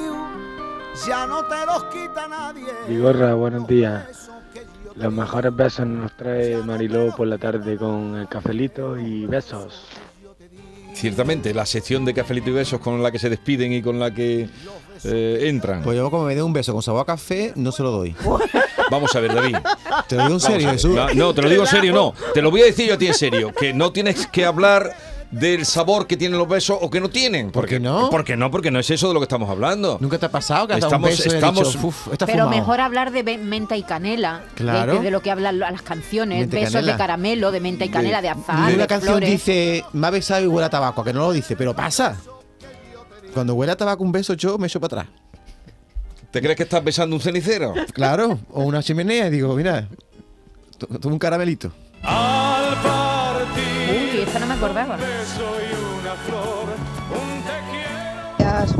Ya 1.08 1.28
no 1.28 1.46
te 1.46 1.66
los 1.68 1.84
quita 1.86 2.28
nadie. 2.28 2.74
Vigorra, 2.88 3.36
buenos 3.36 3.68
días. 3.68 4.30
Los 4.96 5.14
mejores 5.14 5.56
besos 5.56 5.86
nos 5.86 6.12
trae 6.14 6.58
Mariló 6.58 7.16
por 7.16 7.28
la 7.28 7.38
tarde 7.38 7.78
con 7.78 8.16
el 8.16 8.28
cafelito 8.28 8.98
y 8.98 9.28
besos. 9.28 9.86
Ciertamente, 11.00 11.54
la 11.54 11.66
sección 11.66 12.04
de 12.04 12.13
cafelito 12.13 12.50
y 12.50 12.54
besos 12.54 12.81
con 12.81 13.01
la 13.01 13.10
que 13.10 13.19
se 13.19 13.30
despiden 13.30 13.72
y 13.72 13.81
con 13.81 14.00
la 14.00 14.13
que 14.13 14.50
eh, 15.06 15.40
entran. 15.44 15.81
Pues 15.81 15.98
yo 15.98 16.12
como 16.12 16.25
me 16.25 16.36
dé 16.36 16.44
un 16.44 16.51
beso 16.51 16.74
con 16.74 16.81
sabor 16.81 17.04
a 17.04 17.06
café, 17.06 17.54
no 17.56 17.72
se 17.72 17.84
lo 17.84 17.92
doy. 17.92 18.13
Vamos 18.92 19.16
a 19.16 19.19
ver, 19.22 19.34
David. 19.34 19.56
Te 20.10 20.18
lo 20.18 20.24
digo 20.24 20.34
en 20.34 20.40
serio. 20.42 20.69
Jesús. 20.72 20.94
No, 20.94 21.13
no, 21.13 21.34
te 21.34 21.42
lo 21.42 21.50
digo 21.50 21.62
en 21.62 21.69
serio, 21.69 21.94
no. 21.94 22.13
Te 22.34 22.42
lo 22.42 22.51
voy 22.51 22.63
a 22.63 22.66
decir 22.66 22.88
yo 22.88 22.96
a 22.96 22.98
ti 22.98 23.07
en 23.07 23.13
serio. 23.13 23.54
Que 23.57 23.74
no 23.74 23.94
tienes 23.94 24.28
que 24.28 24.44
hablar 24.44 24.94
del 25.31 25.64
sabor 25.66 26.08
que 26.08 26.18
tienen 26.18 26.40
los 26.40 26.48
besos 26.48 26.78
o 26.81 26.90
que 26.90 27.00
no 27.00 27.10
tienen. 27.10 27.52
¿Por 27.52 27.66
qué 27.68 27.76
Porque, 27.76 27.80
no? 27.80 28.10
Porque 28.10 28.36
no, 28.38 28.50
porque 28.50 28.72
no 28.72 28.80
es 28.80 28.90
eso 28.90 29.08
de 29.10 29.14
lo 29.14 29.20
que 29.20 29.26
estamos 29.26 29.48
hablando. 29.50 29.98
¿Nunca 30.02 30.18
te 30.18 30.26
ha 30.26 30.31
pasado 30.31 30.66
que 30.68 30.74
has 30.74 30.80
dado 30.80 30.98
un 30.98 31.06
Estamos- 31.06 31.26
y 31.26 31.36
estamos- 31.36 31.74
dicho, 31.74 31.88
"Uf, 31.88 32.08
está 32.14 32.26
Pero 32.26 32.46
fumado"? 32.46 32.60
mejor 32.60 32.81
hablar 32.81 33.12
de 33.12 33.38
menta 33.38 33.78
y 33.78 33.84
canela, 33.84 34.40
de- 34.40 34.54
Claro. 34.56 34.94
de, 34.96 35.00
de 35.02 35.12
lo 35.12 35.22
que 35.22 35.30
hablan 35.30 35.60
las 35.60 35.81
canciones, 35.84 36.40
Menta 36.40 36.56
besos 36.58 36.74
canela. 36.74 36.92
de 36.94 36.98
caramelo, 36.98 37.52
de 37.52 37.60
menta 37.60 37.86
y 37.86 37.90
canela, 37.90 38.22
de, 38.24 38.30
azahar, 38.30 38.72
Y 38.72 38.74
una 38.74 38.84
de 38.84 38.88
canción 38.88 39.12
flores. 39.18 39.30
dice, 39.30 39.84
me 39.94 40.08
ha 40.08 40.10
besado 40.10 40.44
y 40.44 40.48
huele 40.48 40.66
a 40.66 40.70
tabaco, 40.70 41.02
a 41.02 41.06
que 41.06 41.14
no 41.14 41.20
lo 41.20 41.31
dice, 41.31 41.56
pero 41.56 41.76
pasa. 41.76 42.18
Cuando 43.34 43.54
huele 43.54 43.72
a 43.72 43.78
tabaco 43.78 44.04
un 44.04 44.12
beso, 44.12 44.34
yo 44.34 44.58
me 44.58 44.66
echo 44.66 44.80
para 44.80 45.02
atrás. 45.04 45.16
¿Te 46.31 46.42
crees 46.42 46.58
que 46.58 46.64
estás 46.64 46.84
besando 46.84 47.16
un 47.16 47.22
cenicero? 47.22 47.74
Claro, 47.94 48.40
o 48.52 48.64
una 48.64 48.81
chimenea 48.81 49.28
y 49.28 49.30
digo, 49.31 49.56
mira, 49.56 49.88
to- 50.80 50.88
toma 51.00 51.14
un 51.14 51.19
caramelito. 51.19 51.71
Uy, 52.02 52.09
esta 54.30 54.40
no 54.40 54.45
me 54.45 54.54
acordaba. 54.54 54.98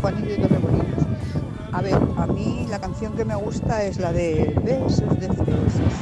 Y 0.10 0.42
Torremolinos. 0.42 1.04
A 1.72 1.82
ver, 1.82 1.96
a 1.96 2.26
mí 2.28 2.68
la 2.70 2.80
canción 2.80 3.14
que 3.14 3.26
me 3.26 3.36
gusta 3.36 3.84
es 3.84 3.98
la 3.98 4.12
de 4.12 4.54
Besos 4.64 5.20
de 5.20 5.28
fresas. 5.28 5.96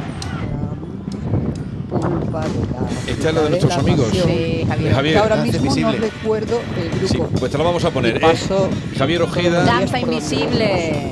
Culpa 1.90 2.42
de 2.42 2.50
la 2.50 3.12
Esta 3.12 3.30
es 3.30 3.36
la 3.36 3.42
de 3.42 3.50
nuestros 3.50 3.74
la 3.74 3.80
amigos. 3.80 4.10
Sí, 4.12 4.66
Javier. 4.68 4.94
Javier, 4.94 5.14
Que 5.14 5.20
ahora 5.20 5.36
Danza 5.38 5.60
mismo 5.62 5.82
no 5.82 5.92
recuerdo 5.94 6.62
el 6.78 6.90
grupo. 6.90 7.08
Sí, 7.08 7.20
pues 7.40 7.52
te 7.52 7.58
la 7.58 7.64
vamos 7.64 7.86
a 7.86 7.92
poner. 7.92 8.20
Paso 8.20 8.70
Es 8.92 8.98
Javier 8.98 9.22
Ojeda. 9.22 9.64
Danza 9.64 10.00
invisible. 10.00 11.12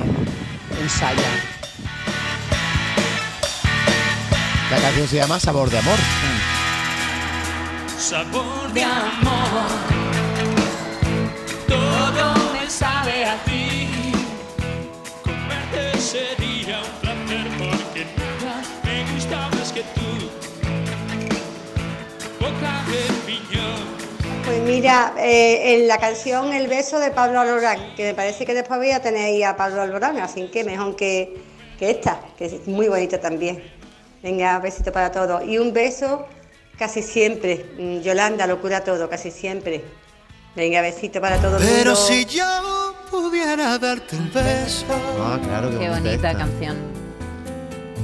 Ensaya. 0.82 1.22
La 4.70 4.76
canción 4.78 5.08
se 5.08 5.16
llama 5.16 5.40
Sabor 5.40 5.70
de 5.70 5.78
Amor. 5.78 5.96
Sabor 8.08 8.72
de 8.72 8.84
amor, 8.84 9.66
todo 11.66 12.52
me 12.52 12.70
sabe 12.70 13.24
a 13.24 13.36
ti. 13.42 13.88
Comerte 15.24 15.98
sería 15.98 16.82
un 16.82 17.00
placer 17.00 17.48
porque 17.58 18.06
nada 18.16 18.62
me 18.84 19.12
gusta 19.12 19.48
más 19.48 19.72
que 19.72 19.80
tú. 19.80 20.30
Boca 22.38 22.84
de 22.86 23.02
piñón. 23.26 23.82
Pues 24.44 24.62
mira, 24.62 25.12
eh, 25.18 25.74
en 25.74 25.88
la 25.88 25.98
canción 25.98 26.52
El 26.52 26.68
beso 26.68 27.00
de 27.00 27.10
Pablo 27.10 27.40
Alborán, 27.40 27.96
que 27.96 28.04
me 28.04 28.14
parece 28.14 28.46
que 28.46 28.54
después 28.54 28.78
voy 28.78 28.92
a 28.92 29.02
tener 29.02 29.24
ahí 29.24 29.42
a 29.42 29.56
Pablo 29.56 29.82
Alborán, 29.82 30.18
así 30.18 30.46
que 30.46 30.62
mejor 30.62 30.94
que, 30.94 31.38
que 31.76 31.90
esta, 31.90 32.20
que 32.38 32.44
es 32.44 32.68
muy 32.68 32.86
bonita 32.86 33.18
también. 33.18 33.64
Venga, 34.22 34.60
besito 34.60 34.92
para 34.92 35.10
todos. 35.10 35.44
Y 35.44 35.58
un 35.58 35.72
beso 35.72 36.26
casi 36.78 37.02
siempre. 37.02 37.66
Mm, 37.78 38.00
Yolanda 38.00 38.46
lo 38.46 38.60
cura 38.60 38.82
todo, 38.84 39.08
casi 39.08 39.30
siempre. 39.30 39.84
Venga, 40.54 40.80
besito 40.80 41.20
para 41.20 41.36
todo 41.38 41.56
el 41.58 41.62
mundo. 41.62 41.74
Pero 41.76 41.94
si 41.96 42.24
yo 42.24 42.44
pudiera 43.10 43.78
darte 43.78 44.16
un 44.16 44.32
beso, 44.32 44.86
Ah, 45.18 45.38
claro, 45.42 45.70
Qué 45.78 45.88
bonita 45.90 46.32
canción. 46.36 46.76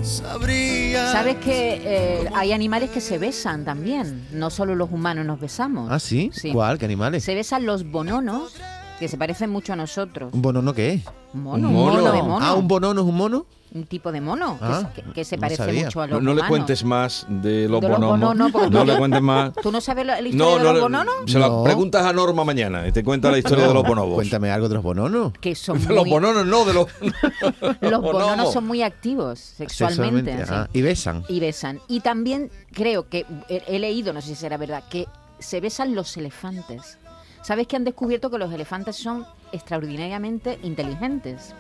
sabría. 0.03 1.13
¿Sabes 1.13 1.37
que 1.37 1.81
eh, 1.85 2.29
hay 2.35 2.53
animales 2.53 2.91
que 2.91 3.01
se 3.01 3.19
besan 3.19 3.65
también? 3.65 4.27
No 4.33 4.51
solo 4.51 4.75
los 4.75 4.91
humanos 4.91 5.25
nos 5.25 5.41
besamos. 5.41 5.91
¿Ah, 5.91 5.99
sí? 6.01 6.31
¿Cuál? 6.53 6.79
¿Qué 6.79 6.85
animales? 6.85 7.25
Se 7.25 7.35
besan 7.35 7.65
los 7.67 7.85
bononos, 7.91 8.55
que 9.03 9.09
se 9.09 9.19
parecen 9.19 9.51
mucho 9.51 9.73
a 9.73 9.77
nosotros. 9.77 10.33
¿Un 10.33 10.43
bonono 10.43 10.73
qué 10.73 10.93
es? 10.93 11.03
Mono, 11.35 11.69
un 11.69 11.75
mono 11.75 12.13
de 12.13 12.23
mono. 12.23 12.39
Ah, 12.41 12.55
¿un 12.55 12.69
bonono 12.69 13.01
es 13.01 13.07
un 13.07 13.17
mono? 13.17 13.47
un 13.75 13.85
tipo 13.87 14.13
de 14.13 14.21
mono 14.21 14.59
que 14.59 14.65
Ah, 14.67 14.91
se- 14.95 15.03
que, 15.03 15.13
que 15.15 15.25
se 15.25 15.37
no 15.39 15.41
parece 15.41 15.65
sabía. 15.65 15.87
mucho 15.87 16.03
a 16.03 16.07
No, 16.07 16.15
los 16.17 16.23
no 16.23 16.29
le 16.29 16.33
humanos. 16.35 16.49
cuentes 16.51 16.85
más 16.85 17.27
de 17.31 17.67
los 17.71 17.81
De 17.81 17.89
los 17.89 17.99
bononos, 17.99 18.37
No 18.37 18.51
tú- 18.53 18.85
le 18.85 18.99
cuentes 18.99 19.23
más. 19.23 19.55
¿Tú 19.63 19.73
no 19.73 19.81
sabes 19.81 20.05
la, 20.05 20.21
la 20.21 20.29
historia 20.29 20.45
No, 20.45 20.51
de 20.53 20.59
no, 20.59 20.65
los 20.65 20.75
le- 20.75 20.81
bononos? 20.83 21.15
se 21.27 21.39
la 21.39 21.49
No. 21.49 21.65
preguntas 21.65 22.05
a 22.05 22.13
Norma 22.13 22.45
mañana 22.45 22.87
y 22.87 22.93
te 22.93 23.03
cuenta 23.03 23.31
la 23.31 23.39
historia 23.39 23.67
de 23.67 23.73
los 23.73 23.83
bonobos. 23.83 24.15
Cuéntame 24.17 24.51
algo 24.51 24.69
de 24.69 24.75
los 24.75 24.83
bononos. 24.85 25.33
Que 25.41 25.55
son 25.55 25.81
los 25.89 26.07
bononos, 26.07 26.45
no, 26.47 26.65
de 26.67 26.75
los. 26.75 26.87
Los 27.81 28.01
bononos 28.03 28.03
bonobos. 28.03 28.53
son 28.53 28.67
muy 28.67 28.83
activos 28.83 29.39
sexualmente. 29.41 30.45
Ah, 30.51 30.69
y 30.73 30.83
besan. 30.83 31.25
Y 31.31 31.41
besan. 31.41 31.81
Y 31.89 32.01
también 32.01 32.51
creo 32.73 33.09
que 33.09 33.25
he, 33.49 33.63
he 33.67 33.79
leído, 33.79 34.13
no 34.13 34.21
sé 34.21 34.29
si 34.29 34.35
será 34.35 34.59
verdad, 34.59 34.85
que 34.91 35.07
se 35.39 35.61
besan 35.63 35.95
los 35.95 36.15
elefantes. 36.19 36.99
¿Sabes 37.43 37.67
que 37.67 37.77
han 37.77 37.85
descubierto 37.85 38.31
que 38.31 38.39
los 38.39 38.53
elefantes 38.53 38.97
son 38.97 39.27
extraordinariamente 39.53 40.59
inteligentes? 40.63 41.55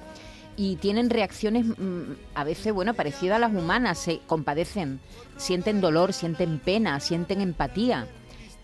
Y 0.57 0.77
tienen 0.77 1.09
reacciones 1.11 1.65
mm, 1.67 2.03
a 2.35 2.45
veces, 2.45 2.73
bueno, 2.73 2.95
parecidas 2.95 3.37
a 3.37 3.41
las 3.41 3.53
humanas, 3.55 3.99
se 3.99 4.21
compadecen, 4.27 5.01
sienten 5.39 5.81
dolor, 5.81 6.12
sienten 6.12 6.59
pena, 6.59 7.01
sienten 7.01 7.41
empatía. 7.41 8.07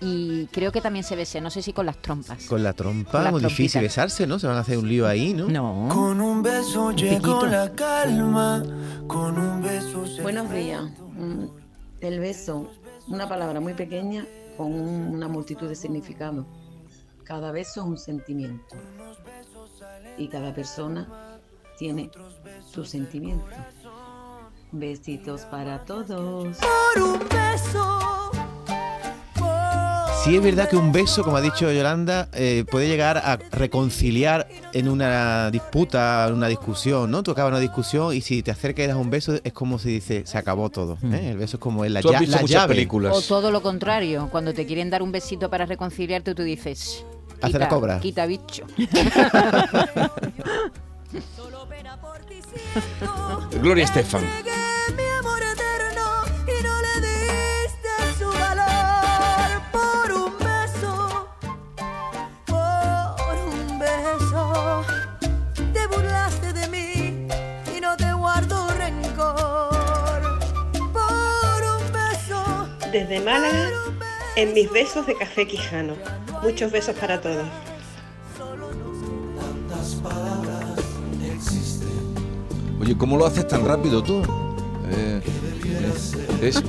Y 0.00 0.46
creo 0.52 0.70
que 0.70 0.80
también 0.80 1.02
se 1.04 1.16
besan, 1.16 1.42
no 1.42 1.50
sé 1.50 1.60
si 1.60 1.72
con 1.72 1.86
las 1.86 2.00
trompas. 2.00 2.44
Con 2.46 2.62
la 2.62 2.72
trompa, 2.72 3.10
Con 3.10 3.24
las 3.24 3.32
muy 3.32 3.42
difícil 3.42 3.80
besarse, 3.80 4.26
¿no? 4.28 4.38
Se 4.38 4.46
van 4.46 4.56
a 4.56 4.60
hacer 4.60 4.78
un 4.78 4.88
lío 4.88 5.08
ahí, 5.08 5.32
¿no? 5.34 5.48
No. 5.48 5.88
Con 5.92 6.20
un 6.20 6.40
beso 6.42 6.92
llegó 6.92 7.16
piquito. 7.40 7.46
la 7.46 7.72
calma, 7.74 8.62
con 9.08 9.36
un 9.38 9.60
beso 9.62 10.06
se 10.06 10.22
Buenos 10.22 10.50
días. 10.52 10.82
Mm, 11.16 11.46
El 12.00 12.20
beso, 12.20 12.70
una 13.08 13.28
palabra 13.28 13.58
muy 13.58 13.74
pequeña 13.74 14.24
con 14.56 14.72
un- 14.72 15.12
una 15.14 15.26
multitud 15.26 15.68
de 15.68 15.74
significados. 15.74 16.46
Cada 17.28 17.52
beso 17.52 17.82
es 17.82 17.86
un 17.86 17.98
sentimiento. 17.98 18.74
Y 20.16 20.28
cada 20.28 20.54
persona 20.54 21.06
tiene 21.78 22.10
su 22.66 22.86
sentimiento. 22.86 23.44
Besitos 24.72 25.42
para 25.42 25.84
todos. 25.84 26.56
Por 26.56 27.02
un 27.02 27.18
beso. 27.18 27.98
Sí 30.24 30.36
es 30.36 30.42
verdad 30.42 30.68
que 30.68 30.76
un 30.76 30.90
beso, 30.90 31.22
como 31.22 31.36
ha 31.36 31.40
dicho 31.40 31.70
Yolanda, 31.70 32.28
eh, 32.34 32.64
puede 32.70 32.88
llegar 32.88 33.16
a 33.18 33.36
reconciliar 33.36 34.48
en 34.74 34.88
una 34.88 35.50
disputa, 35.50 36.26
en 36.28 36.34
una 36.34 36.48
discusión, 36.48 37.10
¿no? 37.10 37.22
Tú 37.22 37.30
acabas 37.30 37.52
una 37.52 37.60
discusión 37.60 38.14
y 38.14 38.20
si 38.20 38.42
te 38.42 38.50
acercas 38.50 38.84
y 38.84 38.88
das 38.88 38.96
un 38.96 39.08
beso 39.10 39.38
es 39.42 39.52
como 39.52 39.78
si 39.78 39.90
dice, 39.90 40.26
se 40.26 40.36
acabó 40.36 40.68
todo. 40.70 40.98
¿eh? 41.04 41.30
El 41.30 41.38
beso 41.38 41.56
es 41.56 41.60
como 41.60 41.84
la, 41.84 42.02
Tú 42.02 42.10
has 42.10 42.20
visto 42.20 42.36
la 42.36 42.42
muchas 42.42 42.62
llave. 42.62 42.74
películas. 42.74 43.16
O 43.16 43.22
todo 43.22 43.50
lo 43.50 43.62
contrario, 43.62 44.28
cuando 44.30 44.52
te 44.52 44.66
quieren 44.66 44.90
dar 44.90 45.02
un 45.02 45.12
besito 45.12 45.48
para 45.48 45.64
reconciliarte, 45.66 46.34
tú 46.34 46.42
dices, 46.42 47.04
"Shh, 47.40 47.44
Hace 47.46 47.58
la 47.58 47.68
cobra". 47.68 48.00
Quita 48.00 48.26
bicho. 48.26 48.66
Gloria 53.62 53.84
Estefan. 53.84 54.22
mi 54.22 55.02
amor 55.18 55.40
eterno 55.42 56.22
y 56.46 56.62
no 56.62 56.74
le 56.82 57.00
diste 57.08 57.88
su 58.18 58.28
valor 58.28 59.62
por 59.72 60.12
un 60.12 60.32
beso, 60.38 61.28
por 62.46 63.36
un 63.54 63.78
beso. 63.78 64.84
Te 65.72 65.86
burlaste 65.86 66.52
de 66.52 66.68
mí 66.68 67.26
y 67.76 67.80
no 67.80 67.96
te 67.96 68.12
guardo 68.12 68.68
rencor 68.74 70.38
por 70.92 71.62
un 71.62 71.92
beso. 71.92 72.68
Desde 72.92 73.20
Málaga, 73.20 73.70
en 74.36 74.52
mis 74.52 74.70
besos 74.70 75.06
de 75.06 75.16
café 75.16 75.46
quijano. 75.46 75.94
Muchos 76.42 76.70
besos 76.72 76.94
para 76.94 77.20
todos. 77.20 77.46
Tantas 79.38 79.94
palabras 79.96 80.78
existen. 81.34 81.88
Oye, 82.80 82.96
¿cómo 82.96 83.16
lo 83.16 83.26
haces 83.26 83.46
tan 83.46 83.64
rápido 83.64 84.02
tú? 84.02 84.22
Eh, 84.90 85.20
es, 86.42 86.62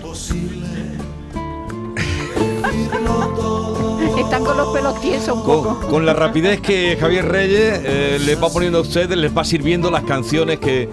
Están 4.20 4.44
con 4.44 4.58
los 4.58 4.68
pelos 4.74 5.00
tiesos 5.02 5.38
un 5.38 5.44
con, 5.44 5.64
poco. 5.64 5.88
con 5.88 6.06
la 6.06 6.14
rapidez 6.16 6.62
que 6.62 6.98
Javier 7.00 7.26
Reyes 7.28 7.82
eh, 7.84 8.20
les 8.24 8.42
va 8.42 8.50
poniendo 8.50 8.80
a 8.80 8.82
ustedes, 8.82 9.18
les 9.18 9.36
va 9.36 9.44
sirviendo 9.44 9.90
las 9.90 10.04
canciones 10.04 10.60
que, 10.60 10.88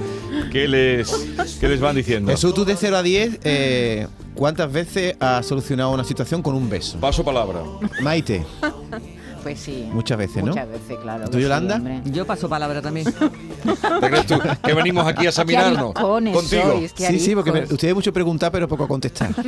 que, 0.50 0.66
les, 0.68 1.10
que 1.60 1.68
les 1.68 1.80
van 1.80 1.96
diciendo. 1.96 2.30
Jesús, 2.30 2.54
tú 2.54 2.64
de 2.64 2.76
0 2.76 2.96
a 2.96 3.02
10, 3.02 3.40
eh, 3.44 4.06
¿cuántas 4.36 4.70
veces 4.72 5.16
has 5.20 5.46
solucionado 5.46 5.90
una 5.92 6.04
situación 6.04 6.42
con 6.42 6.54
un 6.54 6.68
beso? 6.68 6.98
Paso 6.98 7.24
palabra. 7.24 7.60
Maite, 8.02 8.44
Pues 9.42 9.60
sí. 9.60 9.88
muchas 9.92 10.18
veces, 10.18 10.42
¿no? 10.42 10.48
Muchas 10.48 10.68
veces, 10.68 10.98
claro. 11.00 11.28
¿Tú, 11.30 11.36
sí, 11.38 11.42
Yolanda? 11.44 11.80
Yo 12.06 12.26
paso 12.26 12.48
palabra 12.48 12.82
también. 12.82 13.06
¿Te 14.00 14.08
crees 14.10 14.26
tú 14.26 14.34
que 14.64 14.74
venimos 14.74 15.06
aquí 15.06 15.24
a 15.26 15.28
examinarnos? 15.28 15.92
Contigo. 15.94 16.42
sois, 16.42 16.92
qué 16.92 17.06
Sí, 17.06 17.20
sí, 17.20 17.34
porque 17.36 17.52
me- 17.52 17.62
ustedes 17.62 17.94
mucho 17.94 18.12
preguntar, 18.12 18.50
pero 18.50 18.66
poco 18.66 18.88
contestar. 18.88 19.30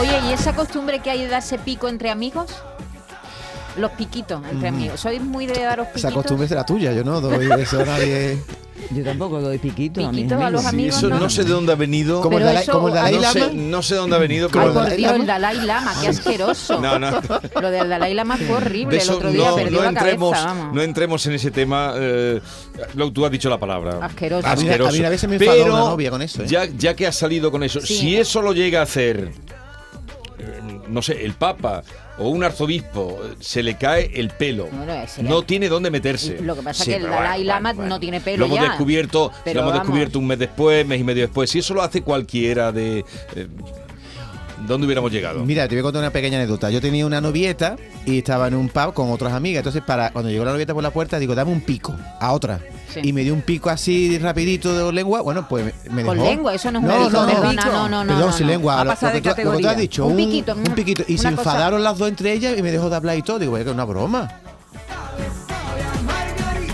Oye, 0.00 0.20
¿y 0.28 0.32
esa 0.32 0.54
costumbre 0.54 1.00
que 1.00 1.10
hay 1.10 1.22
de 1.22 1.28
darse 1.28 1.58
pico 1.58 1.88
entre 1.88 2.10
amigos? 2.10 2.50
Los 3.76 3.92
piquitos 3.92 4.42
entre 4.50 4.70
Mm. 4.70 4.74
amigos. 4.74 5.00
¿Sois 5.00 5.20
muy 5.20 5.46
de 5.46 5.60
daros 5.60 5.86
piquitos? 5.88 6.04
Esa 6.04 6.14
costumbre 6.14 6.48
será 6.48 6.64
tuya, 6.66 6.92
yo 6.92 7.04
no 7.04 7.20
doy 7.20 7.46
beso 7.46 7.80
a 7.80 7.84
nadie. 7.84 8.38
Yo 8.90 9.02
tampoco 9.04 9.40
doy 9.40 9.58
piquito 9.58 10.00
a 10.06 10.12
mis 10.12 10.22
Piquito 10.22 10.40
a 10.42 10.48
los 10.50 10.64
amigos. 10.64 10.94
Sí, 10.94 11.06
eso 11.06 11.14
no 11.14 11.28
sé 11.28 11.42
de 11.44 11.50
dónde 11.50 11.72
ha 11.72 11.74
venido. 11.74 12.22
Como 12.22 12.38
el 12.38 12.44
Dalai, 12.44 12.62
eso- 12.62 12.72
como 12.72 12.88
el 12.88 12.94
Dalai 12.94 13.14
no, 13.16 13.20
Lama. 13.20 13.32
sé, 13.34 13.52
no 13.54 13.82
sé 13.82 13.94
dónde 13.96 14.16
ha 14.16 14.18
venido, 14.20 14.46
Ay, 14.46 14.50
pero 14.52 14.64
por 14.72 14.74
Dalai 14.84 14.96
Dios, 14.96 15.10
Lama? 15.10 15.20
el 15.20 15.26
Dalai 15.26 15.56
Lama, 15.66 15.94
qué 16.00 16.08
asqueroso. 16.08 16.80
No, 16.80 16.98
no. 16.98 17.10
Lo 17.60 17.70
del 17.70 17.88
Dalai 17.88 18.14
Lama 18.14 18.36
fue 18.38 18.50
horrible. 18.56 18.96
de 18.96 18.96
el 18.96 19.02
eso 19.02 19.16
otro 19.16 19.30
día 19.30 19.48
no, 19.50 19.56
perdió 19.56 19.76
no 19.78 19.82
la 19.82 19.88
entremos, 19.90 20.32
cabeza, 20.32 20.54
vamos. 20.54 20.74
no 20.74 20.82
entremos 20.82 21.26
en 21.26 21.32
ese 21.34 21.50
tema. 21.50 21.92
eh, 21.96 22.40
lo, 22.94 23.12
tú 23.12 23.26
has 23.26 23.32
dicho 23.32 23.50
la 23.50 23.58
palabra. 23.58 23.98
Asqueroso. 24.00 24.46
A 24.46 24.54
mí- 24.56 24.62
a 24.68 24.70
Asqueroso. 24.70 24.92
mí 24.96 25.04
a 25.04 25.10
veces 25.10 25.28
me 25.28 25.36
enfadó 25.36 25.52
Pero 25.58 25.74
una 25.74 25.84
novia 25.84 26.10
con 26.10 26.22
eso, 26.22 26.42
¿eh? 26.44 26.46
Ya, 26.46 26.64
ya 26.66 26.94
que 26.94 27.06
has 27.08 27.16
salido 27.16 27.50
con 27.50 27.64
eso, 27.64 27.80
Sí. 27.80 27.94
si 27.98 28.16
eso 28.16 28.40
lo 28.40 28.52
llega 28.54 28.78
a 28.80 28.84
hacer, 28.84 29.32
no 30.88 31.02
sé, 31.02 31.24
el 31.24 31.34
Papa 31.34 31.82
o 32.18 32.28
un 32.28 32.42
arzobispo, 32.44 33.20
eh, 33.24 33.34
se 33.40 33.62
le 33.62 33.76
cae 33.76 34.10
el 34.14 34.30
pelo. 34.30 34.68
No 35.22 35.42
tiene 35.42 35.68
dónde 35.68 35.90
meterse. 35.90 36.40
Lo 36.40 36.56
que 36.56 36.62
pasa 36.62 36.84
Sí, 36.84 36.92
es 36.92 36.98
que 36.98 37.04
el 37.04 37.10
Dalai 37.10 37.38
bueno, 37.40 37.44
Lama 37.54 37.72
bueno, 37.74 37.88
no 37.90 38.00
tiene 38.00 38.18
Lo 38.18 38.24
pelo 38.24 38.44
hemos 38.46 38.58
ya. 38.58 38.64
descubierto, 38.70 39.32
Pero 39.44 39.54
lo 39.54 39.60
hemos 39.60 39.72
vamos. 39.74 39.86
descubierto 39.86 40.18
un 40.18 40.26
mes 40.26 40.38
después, 40.38 40.86
mes 40.86 41.00
y 41.00 41.04
medio 41.04 41.22
después. 41.22 41.50
Si 41.50 41.58
eso 41.60 41.74
lo 41.74 41.82
hace 41.82 42.02
cualquiera 42.02 42.72
de... 42.72 43.04
eh, 43.34 43.46
¿Dónde 44.66 44.86
hubiéramos 44.86 45.10
llegado? 45.12 45.44
Mira, 45.44 45.66
te 45.68 45.74
voy 45.74 45.80
a 45.80 45.82
contar 45.84 46.02
una 46.02 46.10
pequeña 46.10 46.36
anécdota. 46.38 46.68
Yo 46.70 46.80
tenía 46.80 47.06
una 47.06 47.20
novieta 47.20 47.76
y 48.04 48.18
estaba 48.18 48.48
en 48.48 48.54
un 48.54 48.68
pub 48.68 48.92
con 48.92 49.10
otras 49.10 49.32
amigas. 49.32 49.60
Entonces, 49.60 49.82
para 49.82 50.10
cuando 50.10 50.30
llegó 50.30 50.44
la 50.44 50.52
novieta 50.52 50.74
por 50.74 50.82
la 50.82 50.90
puerta, 50.90 51.18
digo, 51.18 51.34
dame 51.34 51.52
un 51.52 51.60
pico 51.60 51.94
a 52.20 52.32
otra. 52.32 52.60
Sí. 52.92 53.00
Y 53.04 53.12
me 53.12 53.22
dio 53.22 53.32
un 53.34 53.42
pico 53.42 53.70
así 53.70 54.18
rapidito 54.18 54.74
de 54.86 54.92
lengua. 54.92 55.22
Bueno, 55.22 55.46
pues 55.48 55.72
me- 55.90 56.02
dejó. 56.02 56.08
Con 56.08 56.18
lengua, 56.22 56.54
eso 56.54 56.70
no 56.72 56.80
es 56.80 56.84
un 56.84 56.90
no, 56.90 56.96
pico, 57.06 57.10
no, 57.10 57.20
no, 57.20 57.26
perdona, 57.32 57.64
no, 57.64 57.88
no, 57.88 58.04
no, 58.04 58.12
Perdón, 58.12 58.26
no, 58.30 58.32
sin 58.36 58.46
no. 58.46 58.52
lengua. 58.52 58.84
Lo- 58.84 58.84
lo, 58.84 59.12
de 59.12 59.22
que 59.22 59.34
tú, 59.34 59.42
lo 59.44 59.52
que 59.56 59.62
tú 59.62 59.68
has 59.68 59.76
dicho. 59.76 60.06
Un 60.06 60.16
piquito, 60.16 60.52
Un 60.54 60.62
piquito. 60.74 61.02
Y 61.06 61.12
se 61.16 61.16
cosa- 61.16 61.28
enfadaron 61.30 61.82
las 61.82 61.96
dos 61.96 62.08
entre 62.08 62.32
ellas 62.32 62.58
y 62.58 62.62
me 62.62 62.70
dejó 62.70 62.90
de 62.90 62.96
hablar 62.96 63.16
y 63.16 63.22
todo. 63.22 63.38
Digo, 63.38 63.52
"Vaya, 63.52 63.64
que 63.64 63.70
es 63.70 63.74
una 63.74 63.84
broma. 63.84 64.28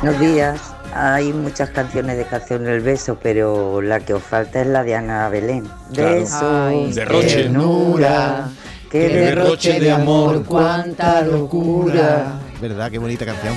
Buenos 0.03 0.21
días. 0.21 0.74
Hay 0.97 1.33
muchas 1.33 1.71
canciones 1.71 2.17
de 2.17 2.25
Canción 2.25 2.63
del 2.63 2.81
Beso, 2.81 3.19
pero 3.21 3.83
la 3.83 3.99
que 3.99 4.15
os 4.15 4.23
falta 4.23 4.61
es 4.61 4.69
la 4.69 4.85
de 4.85 4.95
Ana 4.95 5.29
Belén. 5.29 5.69
Claro. 5.93 6.21
Besos. 6.21 6.95
Derroche. 6.95 7.37
ternura, 7.43 8.49
qué 8.89 9.09
derroche 9.09 9.81
de 9.81 9.91
amor, 9.91 10.45
cuánta 10.45 11.23
locura. 11.23 12.39
¿Verdad? 12.61 12.93
Qué 12.93 12.99
bonita 12.99 13.27
canción. 13.27 13.55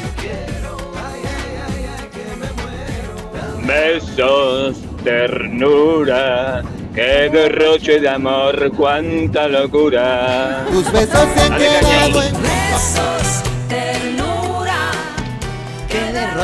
Besos, 3.67 4.77
ternura, 5.03 6.63
qué 6.95 7.29
derroche 7.31 7.99
de 7.99 8.09
amor, 8.09 8.71
cuánta 8.75 9.47
locura. 9.47 10.65
Tus 10.71 10.91
besos 10.91 11.27
se 11.35 11.41
han 11.41 11.55
quedado 11.55 12.23
en 12.23 12.33
besos, 12.41 13.43
ternura. 13.69 14.26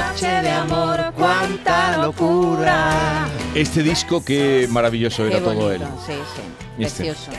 Derroche 0.03 0.41
de 0.41 0.50
amor, 0.51 1.13
cuánta 1.17 1.98
locura. 1.98 3.27
Este 3.55 3.81
disco, 3.83 4.24
qué 4.24 4.67
maravilloso 4.69 5.24
Qué 5.24 5.29
era 5.29 5.39
todo 5.39 5.72
él. 5.72 5.81
sí, 6.05 6.13
sí. 6.36 6.83
Este. 6.83 7.03
Precioso. 7.05 7.31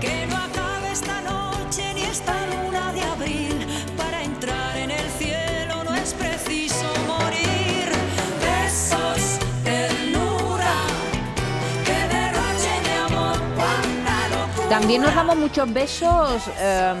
Que 0.00 0.26
no 0.26 0.36
acabe 0.36 0.90
esta 0.92 1.20
noche 1.22 1.94
ni 1.94 2.02
esta 2.02 2.34
luna 2.46 2.92
de 2.92 3.02
abril. 3.02 3.66
Para 3.96 4.22
entrar 4.22 4.76
en 4.76 4.90
el 4.90 5.08
cielo 5.18 5.84
no 5.84 5.94
es 5.94 6.12
preciso 6.14 6.86
morir. 7.06 7.86
Besos, 8.40 9.38
ternura. 9.62 10.74
Que 11.84 11.98
derroche 12.14 12.74
de 12.84 12.94
amor, 13.06 13.38
cuánta 13.56 14.28
locura. 14.36 14.68
También 14.68 15.02
nos 15.02 15.14
damos 15.14 15.36
muchos 15.36 15.72
besos, 15.72 16.42
eh, 16.58 16.94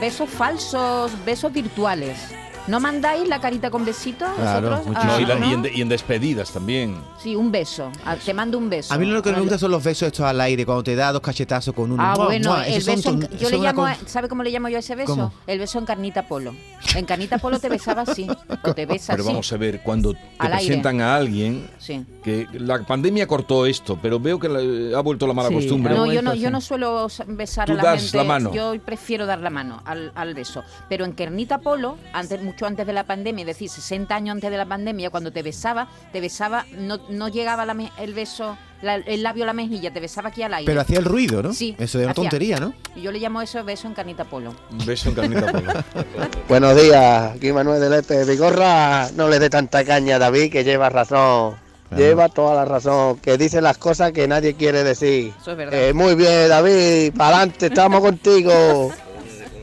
besos 0.00 0.28
falsos, 0.30 1.12
besos 1.24 1.52
virtuales. 1.52 2.34
¿No 2.66 2.80
mandáis 2.80 3.28
la 3.28 3.40
carita 3.40 3.70
con 3.70 3.84
besito? 3.84 4.24
vosotros? 4.26 4.80
Ah, 4.94 5.04
No, 5.06 5.20
y, 5.20 5.26
la- 5.26 5.34
¿no? 5.34 5.46
y 5.46 5.52
en, 5.52 5.62
de- 5.62 5.72
y 5.74 5.80
en 5.82 5.88
despedidas 5.88 6.50
también. 6.50 6.96
Sí, 7.22 7.36
un 7.36 7.52
beso. 7.52 7.90
Ah, 8.06 8.16
Te 8.16 8.32
mando 8.32 8.56
un 8.56 8.70
beso. 8.70 8.92
A 8.94 8.96
mí 8.98 9.04
lo 9.06 9.22
que 9.22 9.32
me 9.32 9.40
gusta 9.40 9.58
son 9.58 9.70
los 9.70 9.84
besos 9.84 10.06
estos 10.06 10.24
al 10.24 10.40
aire, 10.40 10.64
cuando 10.64 10.82
te 10.82 10.94
da 10.96 11.12
dos 11.12 11.20
cachetazos 11.20 11.74
con 11.74 11.92
uno. 11.92 12.02
Ah, 12.02 12.14
¡Mua, 12.16 12.24
bueno, 12.26 12.50
mua! 12.52 12.66
el 12.66 12.82
beso, 12.82 13.10
en- 13.10 13.28
yo 13.38 13.50
le 13.50 13.58
llamo, 13.58 13.82
con- 13.82 13.90
a- 13.90 13.96
¿sabe 14.06 14.28
cómo 14.28 14.42
le 14.42 14.50
llamo 14.50 14.68
yo 14.70 14.76
a 14.76 14.80
ese 14.80 14.94
beso? 14.94 15.14
¿Cómo? 15.14 15.32
El 15.46 15.58
beso 15.58 15.78
en 15.78 15.84
carnita 15.84 16.26
polo. 16.26 16.54
En 16.96 17.04
carnita 17.04 17.38
polo 17.38 17.58
te 17.58 17.68
besaba 17.68 18.02
así, 18.02 18.26
o 18.64 18.72
te 18.74 18.86
besa 18.86 19.12
Pero 19.12 19.24
así. 19.24 19.32
vamos 19.32 19.52
a 19.52 19.56
ver, 19.58 19.80
cuando 19.82 20.14
te 20.14 20.20
Al 20.38 20.52
aire. 20.54 20.66
presentan 20.66 21.00
a 21.02 21.16
alguien, 21.16 21.68
Sí. 21.78 22.04
que 22.22 22.46
la 22.54 22.82
pandemia 22.86 23.26
cortó 23.26 23.66
esto, 23.66 23.98
pero 24.00 24.18
veo 24.18 24.38
que 24.38 24.48
la- 24.48 24.98
ha 24.98 25.02
vuelto 25.02 25.26
la 25.26 25.34
mala 25.34 25.48
Sí, 25.50 25.54
costumbre. 25.56 25.94
No, 25.94 26.10
yo 26.10 26.22
no, 26.22 26.34
yo 26.34 26.50
no 26.50 26.60
suelo 26.62 27.08
sa- 27.10 27.24
besar 27.26 27.66
Tú 27.66 27.72
a 27.72 27.76
la 27.76 27.82
das 27.82 28.02
gente. 28.04 28.16
la 28.16 28.24
mano. 28.24 28.54
Yo 28.54 28.72
prefiero 28.84 29.26
dar 29.26 29.40
la 29.40 29.50
mano 29.50 29.82
al, 29.84 30.12
al 30.14 30.32
beso. 30.34 30.62
Pero 30.88 31.04
en 31.04 31.12
Kernita 31.12 31.58
Polo, 31.58 31.98
antes, 32.12 32.40
mucho 32.54 32.66
antes 32.66 32.86
de 32.86 32.92
la 32.92 33.02
pandemia, 33.02 33.42
es 33.42 33.46
decir, 33.48 33.68
60 33.68 34.14
años 34.14 34.34
antes 34.34 34.48
de 34.48 34.56
la 34.56 34.64
pandemia, 34.64 35.10
cuando 35.10 35.32
te 35.32 35.42
besaba, 35.42 35.88
te 36.12 36.20
besaba, 36.20 36.64
no, 36.78 37.00
no 37.08 37.26
llegaba 37.28 37.66
la 37.66 37.74
me- 37.74 37.90
el 37.98 38.14
beso, 38.14 38.56
la- 38.80 38.94
el 38.94 39.24
labio 39.24 39.42
a 39.42 39.46
la 39.48 39.52
mejilla, 39.52 39.92
te 39.92 39.98
besaba 39.98 40.28
aquí 40.28 40.42
al 40.44 40.54
aire. 40.54 40.66
Pero 40.70 40.80
hacía 40.80 41.00
el 41.00 41.04
ruido, 41.04 41.42
¿no? 41.42 41.52
Sí. 41.52 41.74
Eso 41.80 41.98
es 41.98 42.04
una 42.04 42.14
tontería, 42.14 42.58
¿no? 42.60 42.72
Y 42.94 43.02
Yo 43.02 43.10
le 43.10 43.18
llamo 43.18 43.42
eso 43.42 43.64
beso 43.64 43.88
en 43.88 43.94
Carnita 43.94 44.22
Polo. 44.24 44.54
Un 44.70 44.86
beso 44.86 45.08
en 45.08 45.14
carnita 45.16 45.50
polo. 45.50 45.72
Buenos 46.48 46.80
días, 46.80 47.32
aquí 47.34 47.52
Manuel 47.52 47.80
de 47.80 47.90
Lepe. 47.90 48.24
Vigorra, 48.24 49.10
no 49.16 49.28
le 49.28 49.40
dé 49.40 49.50
tanta 49.50 49.84
caña 49.84 50.14
a 50.14 50.18
David, 50.20 50.52
que 50.52 50.62
lleva 50.62 50.88
razón. 50.90 51.56
Lleva 51.96 52.28
toda 52.28 52.54
la 52.54 52.64
razón, 52.64 53.18
que 53.18 53.36
dice 53.36 53.60
las 53.60 53.78
cosas 53.78 54.12
que 54.12 54.26
nadie 54.28 54.54
quiere 54.54 54.84
decir. 54.84 55.32
Eso 55.40 55.50
es 55.52 55.56
verdad. 55.56 55.74
Eh, 55.88 55.92
muy 55.92 56.14
bien, 56.14 56.48
David, 56.48 57.12
para 57.16 57.36
adelante, 57.38 57.66
estamos 57.66 58.00
contigo. 58.00 58.92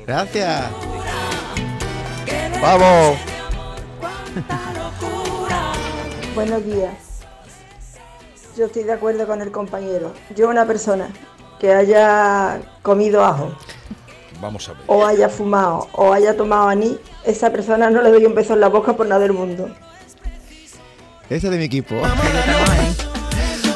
Gracias. 0.05 0.65
Vamos. 2.61 3.17
Buenos 6.35 6.65
días. 6.65 6.93
Yo 8.57 8.65
estoy 8.65 8.83
de 8.83 8.93
acuerdo 8.93 9.25
con 9.27 9.41
el 9.41 9.51
compañero. 9.51 10.13
Yo 10.35 10.49
una 10.49 10.65
persona 10.65 11.09
que 11.59 11.73
haya 11.73 12.59
comido 12.81 13.23
ajo 13.23 13.55
Vamos 14.41 14.67
a 14.69 14.73
ver. 14.73 14.81
o 14.87 15.05
haya 15.05 15.29
fumado 15.29 15.87
o 15.93 16.11
haya 16.13 16.35
tomado 16.35 16.67
anís, 16.69 16.97
esa 17.23 17.51
persona 17.51 17.89
no 17.91 18.01
le 18.01 18.09
doy 18.09 18.25
un 18.25 18.33
beso 18.33 18.53
en 18.53 18.61
la 18.61 18.67
boca 18.69 18.93
por 18.93 19.05
nada 19.07 19.21
del 19.21 19.33
mundo. 19.33 19.69
Ese 21.29 21.47
es 21.47 21.51
de 21.51 21.57
mi 21.57 21.65
equipo. 21.65 21.95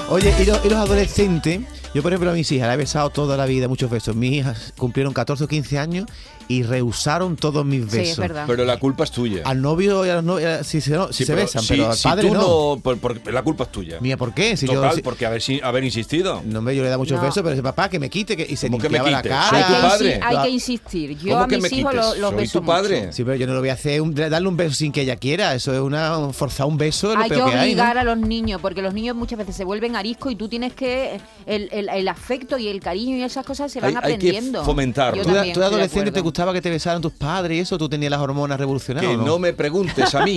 Oye, 0.09 0.33
y 0.39 0.45
los, 0.45 0.65
y 0.65 0.69
los 0.69 0.79
adolescentes, 0.79 1.61
yo 1.93 2.01
por 2.01 2.11
ejemplo 2.11 2.31
a 2.31 2.33
mis 2.33 2.51
hijas 2.51 2.67
la 2.67 2.73
he 2.73 2.77
besado 2.77 3.09
toda 3.11 3.37
la 3.37 3.45
vida, 3.45 3.67
muchos 3.67 3.89
besos. 3.89 4.15
Mis 4.15 4.33
hijas 4.33 4.73
cumplieron 4.77 5.13
14 5.13 5.43
o 5.45 5.47
15 5.47 5.77
años 5.79 6.05
y 6.47 6.63
rehusaron 6.63 7.35
todos 7.35 7.65
mis 7.65 7.81
Sí, 7.81 7.85
es 7.87 7.91
besos. 7.91 8.17
verdad. 8.19 8.43
Pero 8.47 8.65
la 8.65 8.77
culpa 8.77 9.03
es 9.03 9.11
tuya. 9.11 9.41
Al 9.45 9.61
novio 9.61 10.05
y 10.05 10.09
a 10.09 10.15
los 10.15 10.23
novios 10.23 10.65
sí 10.67 10.79
se, 10.81 10.91
no- 10.91 11.11
sí 11.11 11.25
se 11.25 11.33
pero 11.33 11.45
besan, 11.45 11.61
si- 11.63 11.67
pero 11.69 11.89
al 11.89 11.95
si 11.97 12.03
padre 12.03 12.27
tú 12.27 12.33
no. 12.33 12.79
por- 12.83 12.97
por- 12.99 13.33
la 13.33 13.41
culpa 13.43 13.63
es 13.63 13.71
tuya. 13.71 13.99
Mía, 13.99 14.17
¿por 14.17 14.33
qué? 14.33 14.55
Si 14.57 14.67
yo- 14.67 14.73
Total, 14.75 14.95
si- 14.95 15.01
porque 15.01 15.25
haber, 15.25 15.41
si- 15.41 15.59
haber 15.61 15.83
insistido. 15.83 16.41
No, 16.45 16.59
hombre, 16.59 16.75
yo 16.75 16.83
le 16.83 16.89
da 16.89 16.97
muchos 16.97 17.17
No. 17.17 17.23
besos, 17.23 17.37
pero 17.37 17.49
dice 17.51 17.63
papá 17.63 17.89
que 17.89 17.99
me 17.99 18.09
quite 18.09 18.37
que, 18.37 18.45
y 18.49 18.55
se 18.55 18.67
¿Cómo 18.67 18.77
que 18.77 18.89
me 18.89 18.99
limpiaba 18.99 19.09
la 19.11 19.21
quite? 19.21 19.29
cara. 19.29 19.49
Soy 19.49 19.57
hay, 19.57 19.63
tu 19.63 19.73
que 19.73 19.79
padre. 19.87 20.19
hay 20.23 20.37
que 20.43 20.49
insistir. 20.49 21.17
Yo 21.17 21.31
¿Cómo 21.33 21.43
a 21.43 21.47
mis 21.47 21.71
hijos 21.73 21.93
los, 21.95 22.17
los 22.19 22.29
Soy 22.31 22.39
beso 22.39 22.59
tu 22.59 22.65
padre. 22.65 22.99
mucho. 23.01 23.13
Sí, 23.13 23.23
pero 23.23 23.35
yo 23.37 23.47
no 23.47 23.53
lo 23.53 23.59
voy 23.59 23.69
a 23.69 23.73
hacer, 23.73 24.01
un- 24.01 24.13
darle 24.13 24.47
un 24.47 24.57
beso 24.57 24.75
sin 24.75 24.91
que 24.91 25.01
ella 25.01 25.15
quiera. 25.15 25.55
Eso 25.55 25.73
es 25.73 25.79
una 25.79 26.29
forzar 26.31 26.67
un 26.67 26.77
beso, 26.77 27.15
Hay 27.17 27.29
que 27.29 27.35
hay. 27.35 27.39
¿no? 27.41 27.45
obligar 27.61 27.97
a 27.97 28.03
los 28.03 28.17
niños, 28.17 28.61
porque 28.61 28.81
los 28.81 28.93
niños 28.93 29.15
muchas 29.15 29.39
veces 29.39 29.55
se 29.55 29.63
vuelven 29.63 29.95
ariscos 29.95 30.31
y 30.31 30.35
tú 30.35 30.47
tienes 30.47 30.73
que. 30.73 31.19
El, 31.45 31.69
el- 31.71 31.89
el 31.89 32.07
afecto 32.07 32.57
y 32.57 32.67
el 32.67 32.79
cariño 32.79 33.17
y 33.17 33.23
esas 33.23 33.45
cosas 33.45 33.71
se 33.71 33.79
van 33.79 33.89
Hay- 33.91 33.95
hay 33.95 34.17
que 34.19 34.27
aprendiendo. 34.29 34.63
fomentarlo. 34.63 35.23
Yo 35.23 35.23
¿Tú, 35.23 35.29
tú 35.53 35.63
adolescente 35.63 36.11
te 36.11 36.19
acuerdo. 36.19 36.23
Gustaba 36.35 36.51
que 36.51 36.61
te 36.61 36.69
besaran 36.69 37.01
tus 37.01 37.13
padres 37.13 37.57
y 37.57 37.61
eso? 37.61 37.77
¿Tú 37.77 37.87
tenías 37.87 38.11
las 38.11 38.19
hormonas 38.19 38.59
revolucionadas? 38.59 39.09
Que 39.09 39.15
no 39.15 39.39
me 39.39 39.53
preguntes 39.53 40.13
a 40.15 40.25
mí. 40.25 40.35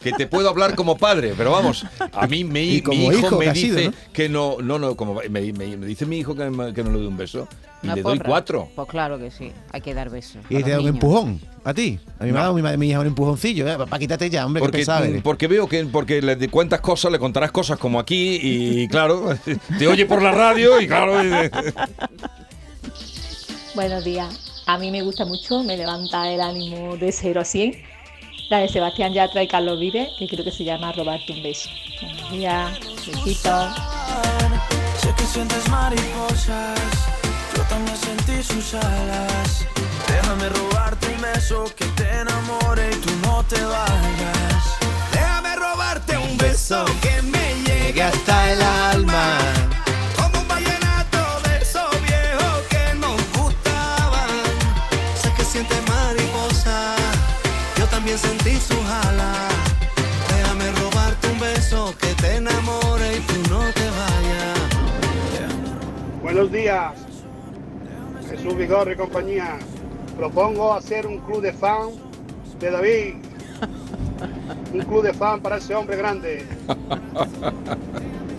que 0.00 0.10
te 0.12 0.26
puedo 0.26 0.48
hablar 0.48 0.74
como 0.74 0.98
padre, 0.98 1.32
pero 1.36 1.52
vamos, 1.52 1.86
a 2.12 2.26
mí 2.26 2.42
mi, 2.42 2.74
Y 2.74 2.80
como 2.82 2.98
mi 2.98 3.04
hijo, 3.06 3.26
hijo 3.28 3.38
me 3.38 3.44
que 3.46 3.52
dice 3.52 3.66
sido, 3.82 3.90
¿no? 3.92 3.96
que 4.12 4.28
no, 4.28 4.56
no, 4.60 4.78
no, 4.80 4.96
como 4.96 5.14
me, 5.14 5.28
me- 5.52 5.76
me 5.76 5.86
dice 5.86 6.06
mi 6.06 6.18
hijo 6.18 6.34
que, 6.34 6.50
me- 6.50 6.74
que 6.74 6.82
no 6.82 6.90
le 6.90 6.98
doy 6.98 7.06
un 7.06 7.16
beso 7.16 7.46
y 7.82 7.86
Una 7.86 7.94
le 7.94 8.02
doy 8.02 8.18
cuatro. 8.18 8.68
Pues 8.74 8.88
claro 8.88 9.16
que 9.16 9.30
sí, 9.30 9.52
hay 9.70 9.80
que 9.80 9.94
dar 9.94 10.10
besos. 10.10 10.42
Y 10.50 10.60
te 10.64 10.70
da 10.70 10.80
un 10.80 10.88
empujón 10.88 11.40
a 11.62 11.72
ti. 11.72 12.00
A 12.18 12.24
mi 12.24 12.32
No. 12.32 12.38
madre, 12.40 12.54
mi, 12.54 12.62
madre, 12.62 12.76
mi 12.78 12.88
hija 12.90 12.98
un 12.98 13.06
empujoncillo. 13.06 13.68
¿eh? 13.68 13.76
Papá, 13.78 13.96
quítate 14.00 14.28
ya, 14.28 14.44
hombre, 14.44 14.60
que 14.60 14.64
Porque, 14.66 14.78
pesado 14.78 15.04
eres. 15.04 15.22
porque 15.22 15.46
veo 15.46 15.68
que 15.68 15.84
porque 15.84 16.20
le 16.20 16.48
cuentas 16.48 16.80
cosas, 16.80 17.12
le 17.12 17.20
contarás 17.20 17.52
cosas 17.52 17.78
como 17.78 18.00
aquí 18.00 18.40
y 18.42 18.88
claro, 18.88 19.36
te 19.78 19.86
oye 19.86 20.04
por 20.04 20.20
la 20.20 20.32
radio 20.32 20.80
y 20.80 20.88
claro, 20.88 21.22
y- 21.24 21.30
Buenos 23.76 24.04
días. 24.04 24.53
A 24.66 24.78
mí 24.78 24.90
me 24.90 25.02
gusta 25.02 25.26
mucho, 25.26 25.62
me 25.62 25.76
levanta 25.76 26.30
el 26.30 26.40
ánimo 26.40 26.96
de 26.96 27.12
0 27.12 27.40
a 27.40 27.44
100. 27.44 27.82
La 28.48 28.58
de 28.58 28.68
Sebastián 28.68 29.12
Yatra 29.12 29.42
y 29.42 29.48
Carlos 29.48 29.78
Vives, 29.78 30.08
que 30.18 30.26
creo 30.26 30.42
que 30.42 30.50
se 30.50 30.64
llama 30.64 30.92
Robarte 30.92 31.32
un 31.32 31.42
beso. 31.42 31.68
Buenos 32.00 32.30
días, 32.30 32.80
besitos. 33.06 33.74
Sé 34.98 35.14
que 35.16 35.24
sientes 35.24 35.68
mariposas, 35.68 36.80
yo 37.54 37.62
también 37.68 37.96
sentí 37.96 38.42
sus 38.42 38.74
alas. 38.74 39.66
Déjame 40.08 40.48
robarte 40.48 41.08
un 41.14 41.20
beso 41.20 41.64
que 41.76 41.84
te 41.96 42.20
enamore 42.20 42.90
y 42.90 42.96
tú 42.96 43.10
no 43.22 43.44
te 43.44 43.62
vayas. 43.62 44.64
Déjame 45.12 45.56
robarte 45.56 46.16
un 46.16 46.38
beso 46.38 46.86
que 47.02 47.20
me 47.20 47.54
llegue 47.66 48.02
hasta 48.02 48.52
el 48.52 48.62
alma. 48.62 49.73
También 58.14 58.18
sentí 58.18 58.56
sus 58.60 58.84
alas. 58.84 59.52
Déjame 60.28 60.70
robarte 60.72 61.28
un 61.28 61.40
beso 61.40 61.94
que 62.00 62.14
te 62.14 62.36
enamore 62.36 63.16
y 63.16 63.20
tú 63.20 63.34
no 63.50 63.60
te 63.72 63.84
vayas. 63.90 64.58
Buenos 66.22 66.52
días, 66.52 66.92
Jesús 68.28 68.56
Vigorre 68.56 68.92
y 68.92 68.96
compañía. 68.96 69.58
Propongo 70.16 70.72
hacer 70.74 71.06
un 71.06 71.18
club 71.18 71.42
de 71.42 71.52
fan 71.52 71.90
de 72.60 72.70
David. 72.70 73.14
Un 74.72 74.80
club 74.80 75.02
de 75.02 75.12
fan 75.12 75.40
para 75.40 75.56
ese 75.56 75.74
hombre 75.74 75.96
grande. 75.96 76.46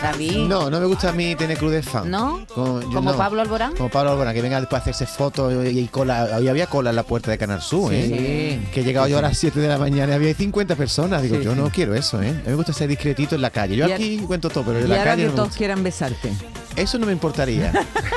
David. 0.00 0.46
No, 0.46 0.68
no 0.70 0.78
me 0.80 0.86
gusta 0.86 1.08
a 1.08 1.12
mí 1.12 1.34
tener 1.36 1.56
club 1.58 1.70
de 1.72 1.82
fan. 1.82 2.10
¿No? 2.10 2.46
Como, 2.54 2.80
yo 2.82 2.90
¿Como 2.92 3.12
no. 3.12 3.16
Pablo 3.16 3.40
Alborán? 3.42 3.74
Como 3.74 3.88
Pablo 3.90 4.12
Alborán, 4.12 4.34
que 4.34 4.42
venga 4.42 4.60
después 4.60 4.80
a 4.80 4.82
hacerse 4.82 5.06
fotos 5.06 5.52
y, 5.66 5.78
y 5.80 5.88
cola. 5.88 6.36
Hoy 6.38 6.48
había 6.48 6.66
cola 6.66 6.90
en 6.90 6.96
la 6.96 7.02
puerta 7.02 7.30
de 7.30 7.38
Canal 7.38 7.62
Sur, 7.62 7.92
¿eh? 7.94 8.60
Que 8.72 8.80
he 8.80 8.84
llegado 8.84 9.08
yo 9.08 9.18
a 9.18 9.22
las 9.22 9.36
7 9.38 9.58
de 9.58 9.68
la 9.68 9.78
mañana 9.78 10.12
y 10.12 10.16
había 10.16 10.34
50 10.34 10.76
personas. 10.76 11.22
Digo, 11.22 11.36
Sí, 11.36 11.44
yo 11.44 11.54
sí. 11.54 11.58
no 11.60 11.70
quiero 11.70 11.94
eso, 11.94 12.20
¿eh? 12.22 12.28
A 12.28 12.32
mí 12.32 12.42
me 12.46 12.54
gusta 12.54 12.72
ser 12.72 12.88
discretito 12.88 13.34
en 13.34 13.42
la 13.42 13.50
calle. 13.50 13.76
Yo 13.76 13.88
Y 13.88 13.92
a- 13.92 13.94
aquí 13.94 14.18
cuento 14.18 14.50
todo, 14.50 14.64
pero 14.64 14.78
en 14.80 14.88
la 14.88 14.96
ahora 14.96 15.10
calle 15.12 15.22
que 15.24 15.28
no 15.30 15.34
todos 15.34 15.56
quieran 15.56 15.82
besarte. 15.82 16.32
Eso 16.76 16.98
no 16.98 17.06
me 17.06 17.12
importaría. 17.12 17.72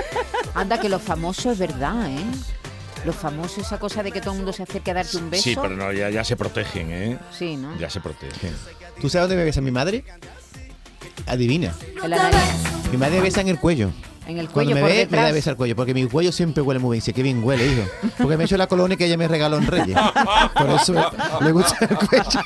Anda, 0.56 0.80
que 0.80 0.90
los 0.90 1.02
famosos 1.02 1.46
es 1.54 1.60
verdad, 1.60 2.10
¿eh? 2.10 2.24
Los 3.06 3.16
famosos, 3.16 3.60
esa 3.66 3.80
cosa 3.80 4.04
de 4.04 4.12
que 4.12 4.20
todo 4.20 4.32
el 4.32 4.38
mundo 4.40 4.52
se 4.52 4.64
acerque 4.64 4.92
a 4.92 4.96
darte 4.96 5.16
un 5.16 5.30
beso. 5.30 5.44
Sí, 5.44 5.56
pero 5.56 5.70
no, 5.78 5.94
ya, 5.94 6.10
ya 6.10 6.24
se 6.26 6.36
protegen, 6.36 6.92
¿eh? 6.92 7.18
Sí, 7.38 7.56
¿no? 7.56 7.78
Ya 7.80 7.90
se 7.90 8.02
protegen. 8.02 8.54
¿Tú 9.00 9.08
sabes 9.08 9.30
dónde 9.30 9.38
me 9.38 9.46
besa 9.46 9.62
mi 9.62 9.72
madre? 9.72 10.04
Adivina. 11.30 11.74
En 12.04 12.10
la 12.10 12.18
nariz, 12.18 12.40
Mi 12.92 12.98
madre 12.98 13.18
me 13.18 13.22
besa 13.22 13.42
en 13.42 13.48
el 13.50 13.60
cuello. 13.60 13.92
en 14.28 14.38
el 14.40 14.48
Cuando 14.50 14.72
cuello, 14.72 14.76
me 14.76 14.82
por 14.82 14.90
ve, 14.90 14.96
me 14.96 15.00
detrás. 15.02 15.26
da 15.26 15.32
besa 15.32 15.50
el 15.52 15.56
cuello, 15.58 15.76
porque 15.76 15.94
mi 15.94 16.06
cuello 16.08 16.32
siempre 16.32 16.62
huele 16.62 16.80
muy 16.80 16.96
bien. 16.96 17.02
Dice, 17.02 17.14
qué 17.14 17.24
bien 17.24 17.44
huele, 17.44 17.66
hijo. 17.66 17.84
Porque 18.18 18.38
me 18.38 18.44
he 18.44 18.46
hecho 18.46 18.58
la 18.58 18.68
colonia 18.68 18.96
que 18.98 19.06
ella 19.06 19.18
me 19.18 19.28
regaló 19.28 19.58
en 19.58 19.68
Reyes. 19.68 19.98
Por 20.56 20.70
eso 20.70 20.94
me, 20.94 21.02
me 21.42 21.52
gusta 21.52 21.78
el 21.82 21.98
cuello. 21.98 22.42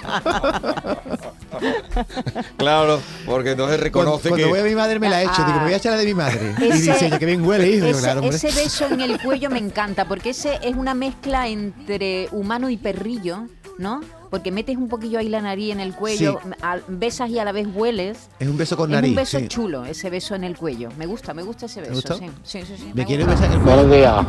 Claro, 2.58 3.00
porque 3.26 3.52
entonces 3.52 3.80
reconoce 3.80 4.30
Cuando 4.30 4.46
que 4.48 4.52
voy 4.52 4.60
a 4.60 4.64
mi 4.64 4.76
madre 4.76 5.00
me 5.00 5.10
la 5.10 5.22
he 5.22 5.26
hecho. 5.26 5.44
Digo, 5.46 5.58
me 5.60 5.64
voy 5.66 5.74
a 5.74 5.78
echar 5.78 5.92
la 5.94 5.98
de 6.00 6.06
mi 6.06 6.14
madre. 6.14 6.56
y 6.60 6.64
Ese- 6.66 6.74
dice 6.92 7.06
ella, 7.08 7.20
qué 7.20 7.26
bien 7.26 7.46
huele, 7.46 7.70
hijo. 7.70 7.86
Ese, 7.86 8.00
claro, 8.02 8.22
ese 8.24 8.48
beso 8.52 8.88
en 8.88 9.02
el 9.02 9.22
cuello 9.22 9.50
me 9.50 9.60
encanta, 9.60 10.06
porque 10.06 10.32
ese 10.32 10.60
es 10.62 10.76
una 10.76 10.94
mezcla 10.94 11.48
entre 11.48 12.28
humano 12.32 12.70
y 12.70 12.78
perrillo, 12.78 13.48
¿no? 13.78 14.02
Porque 14.34 14.52
metes 14.52 14.78
un 14.78 14.88
poquillo 14.88 15.20
ahí 15.20 15.30
la 15.30 15.42
nariz 15.42 15.74
en 15.74 15.80
el 15.80 15.94
cuello, 15.94 16.40
besas 16.88 17.30
y 17.30 17.38
a 17.38 17.46
la 17.46 17.52
vez 17.52 17.68
hueles. 17.72 18.30
Es 18.40 18.48
un 18.48 18.58
beso 18.58 18.76
con 18.76 18.90
es 18.90 18.96
nariz. 18.96 19.10
un 19.12 19.16
beso 19.18 19.38
sí. 19.38 19.48
chulo, 19.48 19.86
ese 19.86 20.10
beso 20.10 20.34
en 20.34 20.44
el 20.44 20.58
cuello. 20.58 20.90
Me 20.98 21.06
gusta, 21.06 21.36
me 21.36 21.44
gusta 21.44 21.68
ese 21.68 21.82
beso. 21.82 21.94
gustó? 21.94 22.16
Sí, 22.18 22.26
sí, 22.42 22.64
sí. 22.66 22.74
sí, 22.78 22.86
¿Me 22.96 23.02
me 23.02 23.06
quieres 23.06 23.28
gusta. 23.28 23.42
besar 23.42 23.56
en 23.56 23.60
el 23.60 23.64
cuello? 23.64 23.84
Buenos 23.84 23.96
días, 23.96 24.26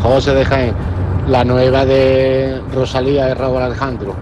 José 0.00 0.34
de 0.34 0.44
Jaén. 0.44 0.74
La 1.26 1.44
nueva 1.44 1.84
de 1.84 2.62
Rosalía 2.72 3.26
de 3.26 3.34
Raúl 3.34 3.60
Alejandro. 3.60 4.14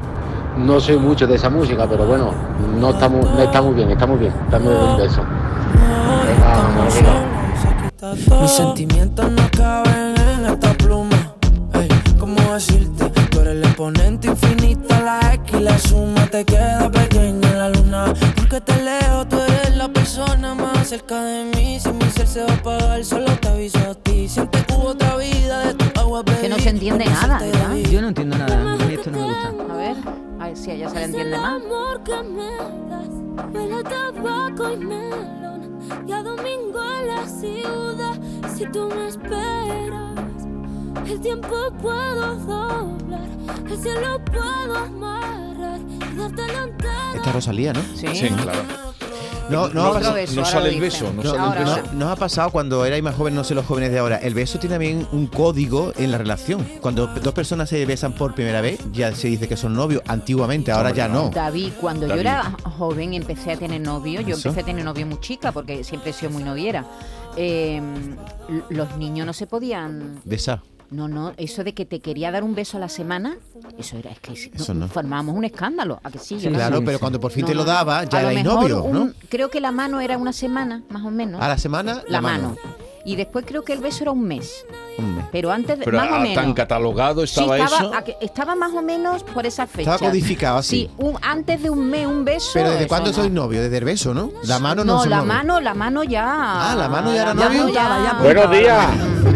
No 0.56 0.80
soy 0.80 0.96
mucho 0.96 1.26
de 1.26 1.34
esa 1.34 1.50
música, 1.50 1.86
pero 1.86 2.06
bueno, 2.06 2.32
no 2.80 2.88
está 2.92 3.06
muy, 3.06 3.20
no 3.20 3.42
está 3.42 3.60
muy 3.60 3.74
bien, 3.74 3.90
está 3.90 4.06
muy 4.06 4.16
bien. 4.18 4.32
Dame 4.50 4.68
un 4.70 4.96
beso. 4.96 5.22
Mis 8.40 8.50
sentimientos 8.52 9.30
no 9.32 9.50
caben 9.54 10.14
en 10.18 10.46
esta 10.46 10.72
pluma. 10.78 11.34
Ey, 11.74 11.88
¿Cómo 12.18 12.36
decirte? 12.54 13.25
Exponente 13.76 14.28
infinito, 14.28 14.88
la 15.04 15.34
X 15.34 15.52
y 15.52 15.60
la 15.60 15.78
suma 15.78 16.26
te 16.28 16.46
queda 16.46 16.90
pequeña 16.90 17.50
en 17.50 17.58
la 17.58 17.68
luna. 17.68 18.14
Porque 18.34 18.58
te 18.62 18.82
leo, 18.82 19.26
tú 19.28 19.36
eres 19.36 19.76
la 19.76 19.86
persona 19.86 20.54
más 20.54 20.88
cerca 20.88 21.22
de 21.22 21.44
mí. 21.54 21.78
Si 21.78 21.90
mi 21.90 22.10
ser 22.10 22.26
se 22.26 22.42
va 22.42 22.52
a 22.52 22.54
apagar, 22.54 23.04
solo 23.04 23.26
te 23.36 23.48
aviso 23.48 23.78
a 23.80 23.94
ti. 23.94 24.30
Siente 24.30 24.64
que 24.64 24.72
hubo 24.72 24.88
otra 24.92 25.18
vida 25.18 25.66
de 25.66 25.74
tu 25.74 26.00
agua 26.00 26.24
Que 26.24 26.48
no 26.48 26.58
se 26.58 26.70
entiende 26.70 27.04
nada, 27.04 27.38
¿verdad? 27.38 27.76
Yo 27.90 28.00
no 28.00 28.08
entiendo 28.08 28.38
nada. 28.38 28.72
A 28.72 28.76
mí 28.78 28.94
esto 28.94 29.10
no 29.10 29.18
me 29.18 29.24
gusta. 29.26 29.74
A 29.74 29.76
ver, 29.76 29.96
a 30.40 30.46
ver 30.46 30.56
si 30.56 30.70
a 30.70 30.74
ella 30.74 30.88
se 30.88 30.94
le 30.96 31.04
entiende 31.04 31.36
más. 31.36 31.62
amor 31.62 32.02
que 32.02 32.22
me 32.22 32.52
das 32.88 33.26
huele 33.52 33.82
tabaco 33.82 34.72
y 34.72 34.76
melón 34.78 35.78
y 36.08 36.12
a 36.12 36.22
domingo 36.22 36.80
en 36.82 37.08
la 37.08 37.28
ciudad 37.28 38.18
si 38.56 38.64
tú 38.70 38.88
me 38.88 39.08
esperas 39.08 40.25
el 41.08 41.20
tiempo 41.20 41.48
puedo 41.80 42.34
doblar 42.36 43.26
el 43.70 43.78
cielo 43.78 44.20
puedo 44.24 44.76
amarrar 44.76 45.80
y 45.88 46.16
darte 46.16 46.42
Esta 47.16 47.28
es 47.28 47.34
Rosalía, 47.34 47.72
¿no? 47.72 47.80
Sí, 47.94 48.06
claro. 48.28 48.60
No, 49.48 49.68
no, 49.68 49.92
pasado- 49.92 50.14
beso, 50.14 50.34
no 50.34 50.40
ahora 50.40 50.50
sale 50.52 50.66
lo 50.70 50.74
el 50.74 50.80
beso, 50.80 51.12
no 51.14 51.22
sale 51.22 51.58
el 51.60 51.64
beso. 51.64 51.82
no 51.94 52.10
ha 52.10 52.16
pasado 52.16 52.50
cuando 52.50 52.84
erais 52.84 53.00
más 53.02 53.14
jóvenes, 53.14 53.36
no 53.36 53.44
sé 53.44 53.54
los 53.54 53.64
jóvenes 53.64 53.92
de 53.92 53.98
ahora. 54.00 54.16
El 54.16 54.34
beso 54.34 54.58
tiene 54.58 54.74
también 54.74 55.06
un 55.12 55.28
código 55.28 55.92
en 55.96 56.10
la 56.10 56.18
relación. 56.18 56.66
Cuando 56.80 57.06
dos 57.06 57.32
personas 57.32 57.68
se 57.68 57.86
besan 57.86 58.12
por 58.12 58.34
primera 58.34 58.60
vez, 58.60 58.80
ya 58.92 59.14
se 59.14 59.28
dice 59.28 59.46
que 59.46 59.56
son 59.56 59.74
novios. 59.74 60.02
Antiguamente, 60.08 60.72
ahora 60.72 60.90
ya 60.90 61.06
no. 61.06 61.30
David, 61.30 61.74
cuando 61.80 62.08
David. 62.08 62.14
yo 62.24 62.28
era 62.28 62.56
joven 62.76 63.14
empecé 63.14 63.52
a 63.52 63.56
tener 63.56 63.80
novio, 63.80 64.20
yo 64.20 64.34
¿Eso? 64.34 64.48
empecé 64.48 64.62
a 64.62 64.66
tener 64.66 64.84
novio 64.84 65.06
muy 65.06 65.20
chica 65.20 65.52
porque 65.52 65.84
siempre 65.84 66.10
he 66.10 66.12
sido 66.12 66.32
muy 66.32 66.42
noviera. 66.42 66.84
Eh, 67.36 67.76
l- 68.48 68.62
los 68.70 68.96
niños 68.96 69.26
no 69.26 69.32
se 69.32 69.46
podían 69.46 70.20
Besar. 70.24 70.60
No, 70.90 71.08
no, 71.08 71.32
eso 71.36 71.64
de 71.64 71.74
que 71.74 71.84
te 71.84 72.00
quería 72.00 72.30
dar 72.30 72.44
un 72.44 72.54
beso 72.54 72.76
a 72.76 72.80
la 72.80 72.88
semana, 72.88 73.36
eso 73.76 73.96
era, 73.98 74.12
es 74.12 74.20
que 74.20 74.32
Eso 74.54 74.72
no. 74.72 74.86
formábamos 74.88 75.34
un 75.34 75.44
escándalo, 75.44 76.00
¿a 76.04 76.10
que 76.10 76.18
sí? 76.18 76.36
No 76.44 76.52
claro, 76.52 76.82
pero 76.84 76.98
cuando 77.00 77.18
por 77.18 77.32
fin 77.32 77.42
No, 77.42 77.48
te 77.48 77.54
lo 77.54 77.64
no. 77.64 77.70
daba, 77.72 78.04
ya 78.04 78.20
erais 78.20 78.44
novios, 78.44 78.86
¿no? 78.86 79.12
Creo 79.28 79.50
que 79.50 79.60
la 79.60 79.72
mano 79.72 80.00
era 80.00 80.16
una 80.16 80.32
semana, 80.32 80.82
más 80.88 81.04
o 81.04 81.10
menos. 81.10 81.42
A 81.42 81.48
la 81.48 81.58
semana, 81.58 82.02
La 82.08 82.20
mano. 82.20 82.56
Y 83.06 83.14
después 83.14 83.44
creo 83.46 83.62
que 83.62 83.72
el 83.72 83.78
beso 83.78 84.02
era 84.02 84.10
un 84.10 84.24
mes. 84.24 84.66
Un 84.98 85.14
mes. 85.16 85.24
Pero 85.30 85.52
antes, 85.52 85.78
de- 85.78 85.84
Pero 85.84 85.96
más 85.96 86.10
o 86.10 86.14
ah, 86.16 86.18
menos. 86.18 86.34
tan 86.34 86.52
catalogado 86.54 87.24
Sí, 87.24 87.38
estaba, 87.40 87.56
eso. 87.58 87.92
a 87.94 88.04
estaba 88.20 88.56
más 88.56 88.72
o 88.72 88.82
menos 88.82 89.22
por 89.22 89.46
esa 89.46 89.66
fecha. 89.68 89.94
Estaba 89.94 90.10
codificado 90.10 90.58
así. 90.58 90.76
Sí, 90.86 90.90
un- 90.98 91.16
antes 91.22 91.62
de 91.62 91.70
un 91.70 91.88
mes, 91.88 92.04
un 92.06 92.24
beso. 92.24 92.50
Pero 92.54 92.70
¿desde 92.70 92.88
cuándo 92.88 93.10
no. 93.10 93.14
sois 93.16 93.30
novios? 93.30 93.62
Desde 93.62 93.78
el 93.78 93.84
beso, 93.84 94.12
¿no? 94.12 94.32
La 94.42 94.58
mano 94.58 94.84
no, 94.84 94.96
No, 95.04 95.06
la 95.06 95.22
mano, 95.22 95.60
la 95.60 95.74
mano 95.74 96.02
ya. 96.02 96.24
Ah, 96.72 96.74
la 96.74 96.88
mano 96.88 97.14
ya 97.14 97.22
era 97.22 97.34
novio. 97.34 97.68
ya- 97.68 98.18
Buenos 98.20 98.50
días. 98.50 98.86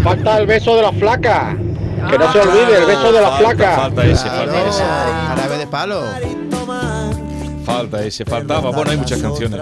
Falta 0.03 0.39
el 0.39 0.47
beso 0.49 0.75
de 0.75 0.83
la 0.83 0.93
flaca. 0.93 1.57
Que 2.11 2.19
no 2.19 2.33
se 2.33 2.41
olvide, 2.41 2.77
el 2.77 2.87
beso 2.87 3.13
de 3.13 3.21
la 3.21 3.29
Falta, 3.31 3.55
flaca. 3.55 3.77
Falta 3.77 4.05
ese, 4.07 4.29
falta 4.29 4.67
ese. 4.69 4.83
Jarabe 4.83 5.59
de 5.59 5.67
palo. 5.69 6.03
Falta 7.65 8.03
ese, 8.05 8.25
faltaba. 8.25 8.71
Bueno, 8.73 8.91
hay 8.91 8.97
muchas 8.97 9.21
canciones. 9.21 9.61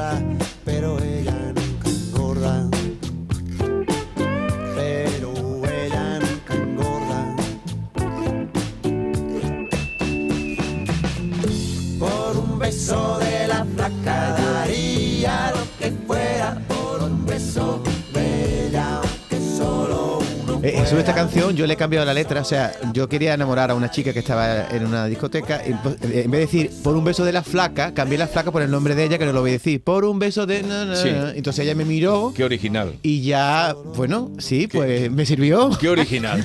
Sobre 20.88 21.00
esta 21.00 21.14
canción 21.14 21.54
yo 21.54 21.66
le 21.66 21.74
he 21.74 21.76
cambiado 21.76 22.06
la 22.06 22.14
letra, 22.14 22.40
o 22.40 22.44
sea, 22.44 22.72
yo 22.92 23.08
quería 23.08 23.34
enamorar 23.34 23.70
a 23.70 23.74
una 23.74 23.90
chica 23.90 24.12
que 24.12 24.20
estaba 24.20 24.68
en 24.68 24.86
una 24.86 25.06
discoteca, 25.06 25.62
y, 25.66 25.72
pues, 25.74 25.96
eh, 26.02 26.22
en 26.24 26.30
vez 26.30 26.40
de 26.40 26.46
decir 26.46 26.70
por 26.82 26.96
un 26.96 27.04
beso 27.04 27.24
de 27.24 27.32
la 27.32 27.42
flaca, 27.42 27.92
cambié 27.92 28.16
la 28.18 28.26
flaca 28.26 28.50
por 28.50 28.62
el 28.62 28.70
nombre 28.70 28.94
de 28.94 29.04
ella, 29.04 29.18
que 29.18 29.26
no 29.26 29.32
lo 29.32 29.40
voy 29.40 29.50
a 29.50 29.52
decir, 29.54 29.82
por 29.82 30.04
un 30.04 30.18
beso 30.18 30.46
de... 30.46 30.62
na, 30.62 30.84
na, 30.84 30.96
Sí. 30.96 31.10
na. 31.10 31.32
Entonces 31.34 31.64
ella 31.64 31.74
me 31.74 31.84
miró 31.84 32.32
Qué 32.34 32.44
original. 32.44 32.94
y 33.02 33.22
ya, 33.22 33.74
bueno, 33.96 34.30
sí, 34.38 34.66
pues 34.66 35.10
me 35.10 35.26
sirvió. 35.26 35.70
Qué 35.78 35.88
original. 35.88 36.44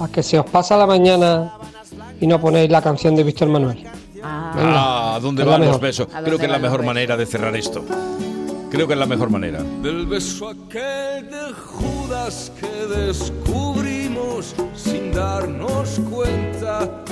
A 0.00 0.08
que 0.12 0.22
se 0.22 0.38
os 0.38 0.46
pasa 0.50 0.76
la 0.76 0.86
mañana 0.86 1.52
y 2.20 2.26
no 2.26 2.40
ponéis 2.40 2.70
la 2.70 2.82
canción 2.82 3.14
de 3.14 3.22
Víctor 3.24 3.48
Manuel. 3.48 3.86
Ah, 4.22 5.14
¿a 5.16 5.20
dónde 5.20 5.44
van 5.44 5.64
los 5.64 5.80
besos? 5.80 6.08
¿A 6.12 6.22
Creo 6.22 6.38
que 6.38 6.46
es 6.46 6.50
la 6.50 6.58
mejor 6.58 6.82
manera 6.84 7.16
de 7.16 7.24
cerrar 7.26 7.54
esto. 7.56 7.84
Creo 8.70 8.86
que 8.86 8.92
es 8.92 8.98
la 8.98 9.06
mejor 9.06 9.30
manera. 9.30 9.62
Del 9.82 10.06
beso 10.06 10.50
aquel 10.50 11.30
de 11.30 11.52
Judas 11.54 12.52
que 12.60 12.86
descubrimos 12.94 14.54
sin 14.74 15.10
darnos 15.10 15.98
cuenta. 16.10 17.02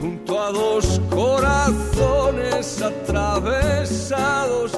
Junto 0.00 0.40
a 0.40 0.50
dos 0.50 1.00
corazones 1.10 2.82
atravesados 2.82 4.72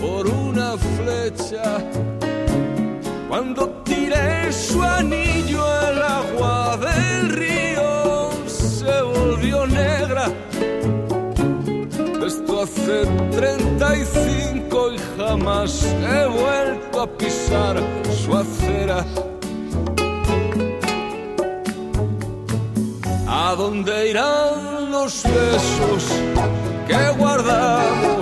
por 0.00 0.26
una 0.28 0.76
flecha. 0.76 1.78
Cuando 3.28 3.68
tiré 3.84 4.52
su 4.52 4.82
anillo 4.82 5.64
el 5.88 6.02
agua 6.02 6.76
del 6.76 7.30
río 7.30 8.30
se 8.46 9.00
volvió 9.00 9.66
negra. 9.66 10.30
Esto 12.26 12.62
hace 12.62 13.06
35 13.30 14.25
y 14.92 14.98
jamás 15.16 15.84
he 15.84 16.26
vuelto 16.26 17.02
a 17.02 17.06
pisar 17.06 17.76
su 18.24 18.36
acera. 18.36 19.04
¿A 23.28 23.54
dónde 23.56 24.10
irán 24.10 24.90
los 24.90 25.22
besos 25.22 26.04
que 26.86 26.94
damos? 26.94 28.15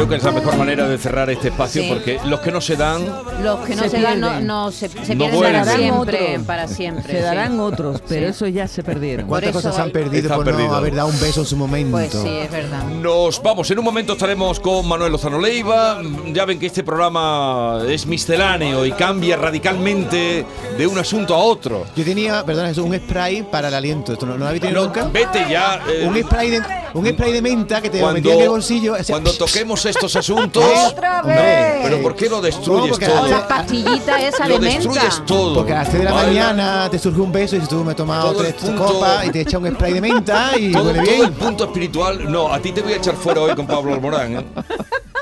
Creo 0.00 0.08
que 0.08 0.16
es 0.16 0.24
la 0.24 0.32
mejor 0.32 0.56
manera 0.56 0.88
de 0.88 0.96
cerrar 0.96 1.28
este 1.28 1.48
espacio 1.48 1.82
Sí. 1.82 1.88
porque 1.92 2.18
los 2.24 2.40
que 2.40 2.50
no 2.50 2.62
se 2.62 2.74
dan 2.74 3.04
Los 3.42 3.60
que 3.66 3.74
no 3.76 3.82
se, 3.82 3.90
Se 3.90 4.00
dan 4.00 4.46
no, 4.46 4.72
se, 4.72 4.88
se 4.88 5.14
No 5.14 5.26
pierden 5.26 5.42
para 5.42 5.64
siempre, 5.76 6.18
Otros. 6.32 6.46
para 6.46 6.68
siempre. 6.68 7.12
Se 7.12 7.18
sí. 7.18 7.22
darán 7.22 7.60
otros, 7.60 8.02
pero 8.08 8.26
Sí. 8.28 8.30
eso 8.30 8.46
ya 8.46 8.66
se 8.66 8.82
perdieron. 8.82 9.26
¿Cuántas 9.26 9.52
cosas 9.52 9.74
se 9.74 9.80
han 9.82 9.88
hay- 9.88 9.92
perdido 9.92 10.22
Está 10.22 10.36
por 10.36 10.44
perdido. 10.46 10.68
no 10.68 10.74
haber 10.74 10.94
dado 10.94 11.08
un 11.08 11.20
beso 11.20 11.40
en 11.40 11.46
su 11.46 11.56
momento? 11.56 11.90
Pues 11.98 12.12
sí, 12.12 12.28
es 12.28 12.50
verdad. 12.50 12.82
Nos 12.84 13.42
vamos, 13.42 13.70
en 13.70 13.78
un 13.78 13.84
momento 13.84 14.14
estaremos 14.14 14.58
con 14.58 14.88
Manuel 14.88 15.12
Lozano 15.12 15.38
Leiva. 15.38 16.00
Ya 16.32 16.46
ven 16.46 16.58
que 16.58 16.66
este 16.66 16.82
programa 16.82 17.80
es 17.86 18.06
misceláneo 18.06 18.86
y 18.86 18.92
cambia 18.92 19.36
radicalmente 19.36 20.46
de 20.78 20.86
un 20.86 20.98
asunto 20.98 21.34
a 21.34 21.38
otro. 21.38 21.84
Yo 21.94 22.04
tenía, 22.04 22.42
perdona, 22.44 22.70
eso, 22.70 22.84
un 22.84 22.96
spray 22.96 23.42
para 23.42 23.68
el 23.68 23.74
aliento. 23.74 24.14
¿Esto 24.14 24.24
no, 24.24 24.32
no 24.32 24.38
lo 24.38 24.46
habéis 24.46 24.62
tenido 24.62 24.80
No, 24.80 24.86
nunca? 24.86 25.04
vete 25.12 25.44
ya. 25.50 25.80
eh, 25.90 26.06
Un 26.08 26.18
spray, 26.22 26.50
de, 26.50 26.60
un 26.94 27.06
spray 27.06 27.32
de 27.32 27.42
menta 27.42 27.80
que 27.80 27.90
te 27.90 27.98
lo 27.98 28.04
cuando, 28.04 28.18
metía 28.20 28.34
en 28.34 28.40
el 28.42 28.48
bolsillo. 28.48 28.92
o 28.94 28.96
sea, 28.96 29.14
cuando 29.14 29.32
toquemos 29.34 29.84
estos 29.86 30.16
asuntos. 30.16 30.64
¡Otra 30.88 31.22
vez! 31.22 31.80
pero 31.82 32.02
¿por 32.02 32.16
qué 32.16 32.28
lo 32.28 32.36
No, 32.36 32.42
destruyes 32.42 32.98
todo? 32.98 33.48
Pastillitas 33.48 34.22
esas 34.22 34.48
Lo 34.48 34.54
de 34.58 34.60
menta. 34.68 34.78
destruyes 34.88 35.22
todo. 35.26 35.54
Porque 35.56 35.72
a 35.72 35.76
las 35.76 35.88
3 35.88 35.98
de 36.00 36.04
la 36.04 36.14
mañana 36.14 36.88
te 36.90 36.98
surge 36.98 37.20
un 37.20 37.32
beso 37.32 37.56
y 37.56 37.60
tú 37.60 37.84
me 37.84 37.92
he 37.92 37.94
tomado 37.94 38.32
Todo 38.32 38.42
tres 38.42 38.54
punto- 38.54 38.84
copas 38.86 39.26
y 39.26 39.30
te 39.30 39.40
echa 39.42 39.58
un 39.58 39.70
spray 39.72 39.92
de 39.92 40.00
menta 40.00 40.52
y 40.58 40.72
todo, 40.72 40.84
huele 40.84 40.98
todo 41.00 41.10
bien. 41.12 41.24
el 41.26 41.32
punto 41.32 41.64
espiritual. 41.64 42.30
No, 42.30 42.52
a 42.52 42.58
ti 42.60 42.72
te 42.72 42.82
voy 42.82 42.92
a 42.94 42.96
echar 42.96 43.14
fuera 43.14 43.40
hoy 43.40 43.54
con 43.54 43.66
Pablo 43.66 43.94
Alborán. 43.94 44.36
¿eh? 44.38 44.44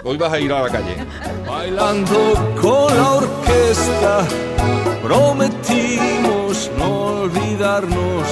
Hoy 0.04 0.16
vas 0.16 0.32
a 0.32 0.38
ir 0.38 0.52
a 0.52 0.62
la 0.62 0.68
calle. 0.70 0.96
Bailando 1.46 2.54
con 2.60 2.94
la 2.96 3.12
orquesta, 3.14 4.24
prometimos 5.02 6.70
no 6.78 7.22
olvidarnos. 7.22 8.22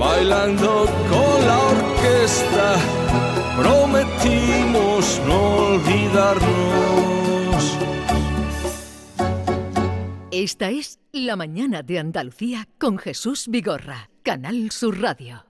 Bailando 0.00 0.86
con 1.10 1.46
la 1.46 1.58
orquesta, 1.58 2.78
prometimos 3.54 5.20
no 5.26 5.56
olvidarnos. 5.74 6.40
Esta 10.30 10.70
es 10.70 11.00
La 11.12 11.36
mañana 11.36 11.82
de 11.82 11.98
Andalucía 11.98 12.66
con 12.78 12.96
Jesús 12.96 13.48
Vigorra, 13.48 14.08
Canal 14.22 14.70
Sur 14.70 15.02
Radio. 15.02 15.44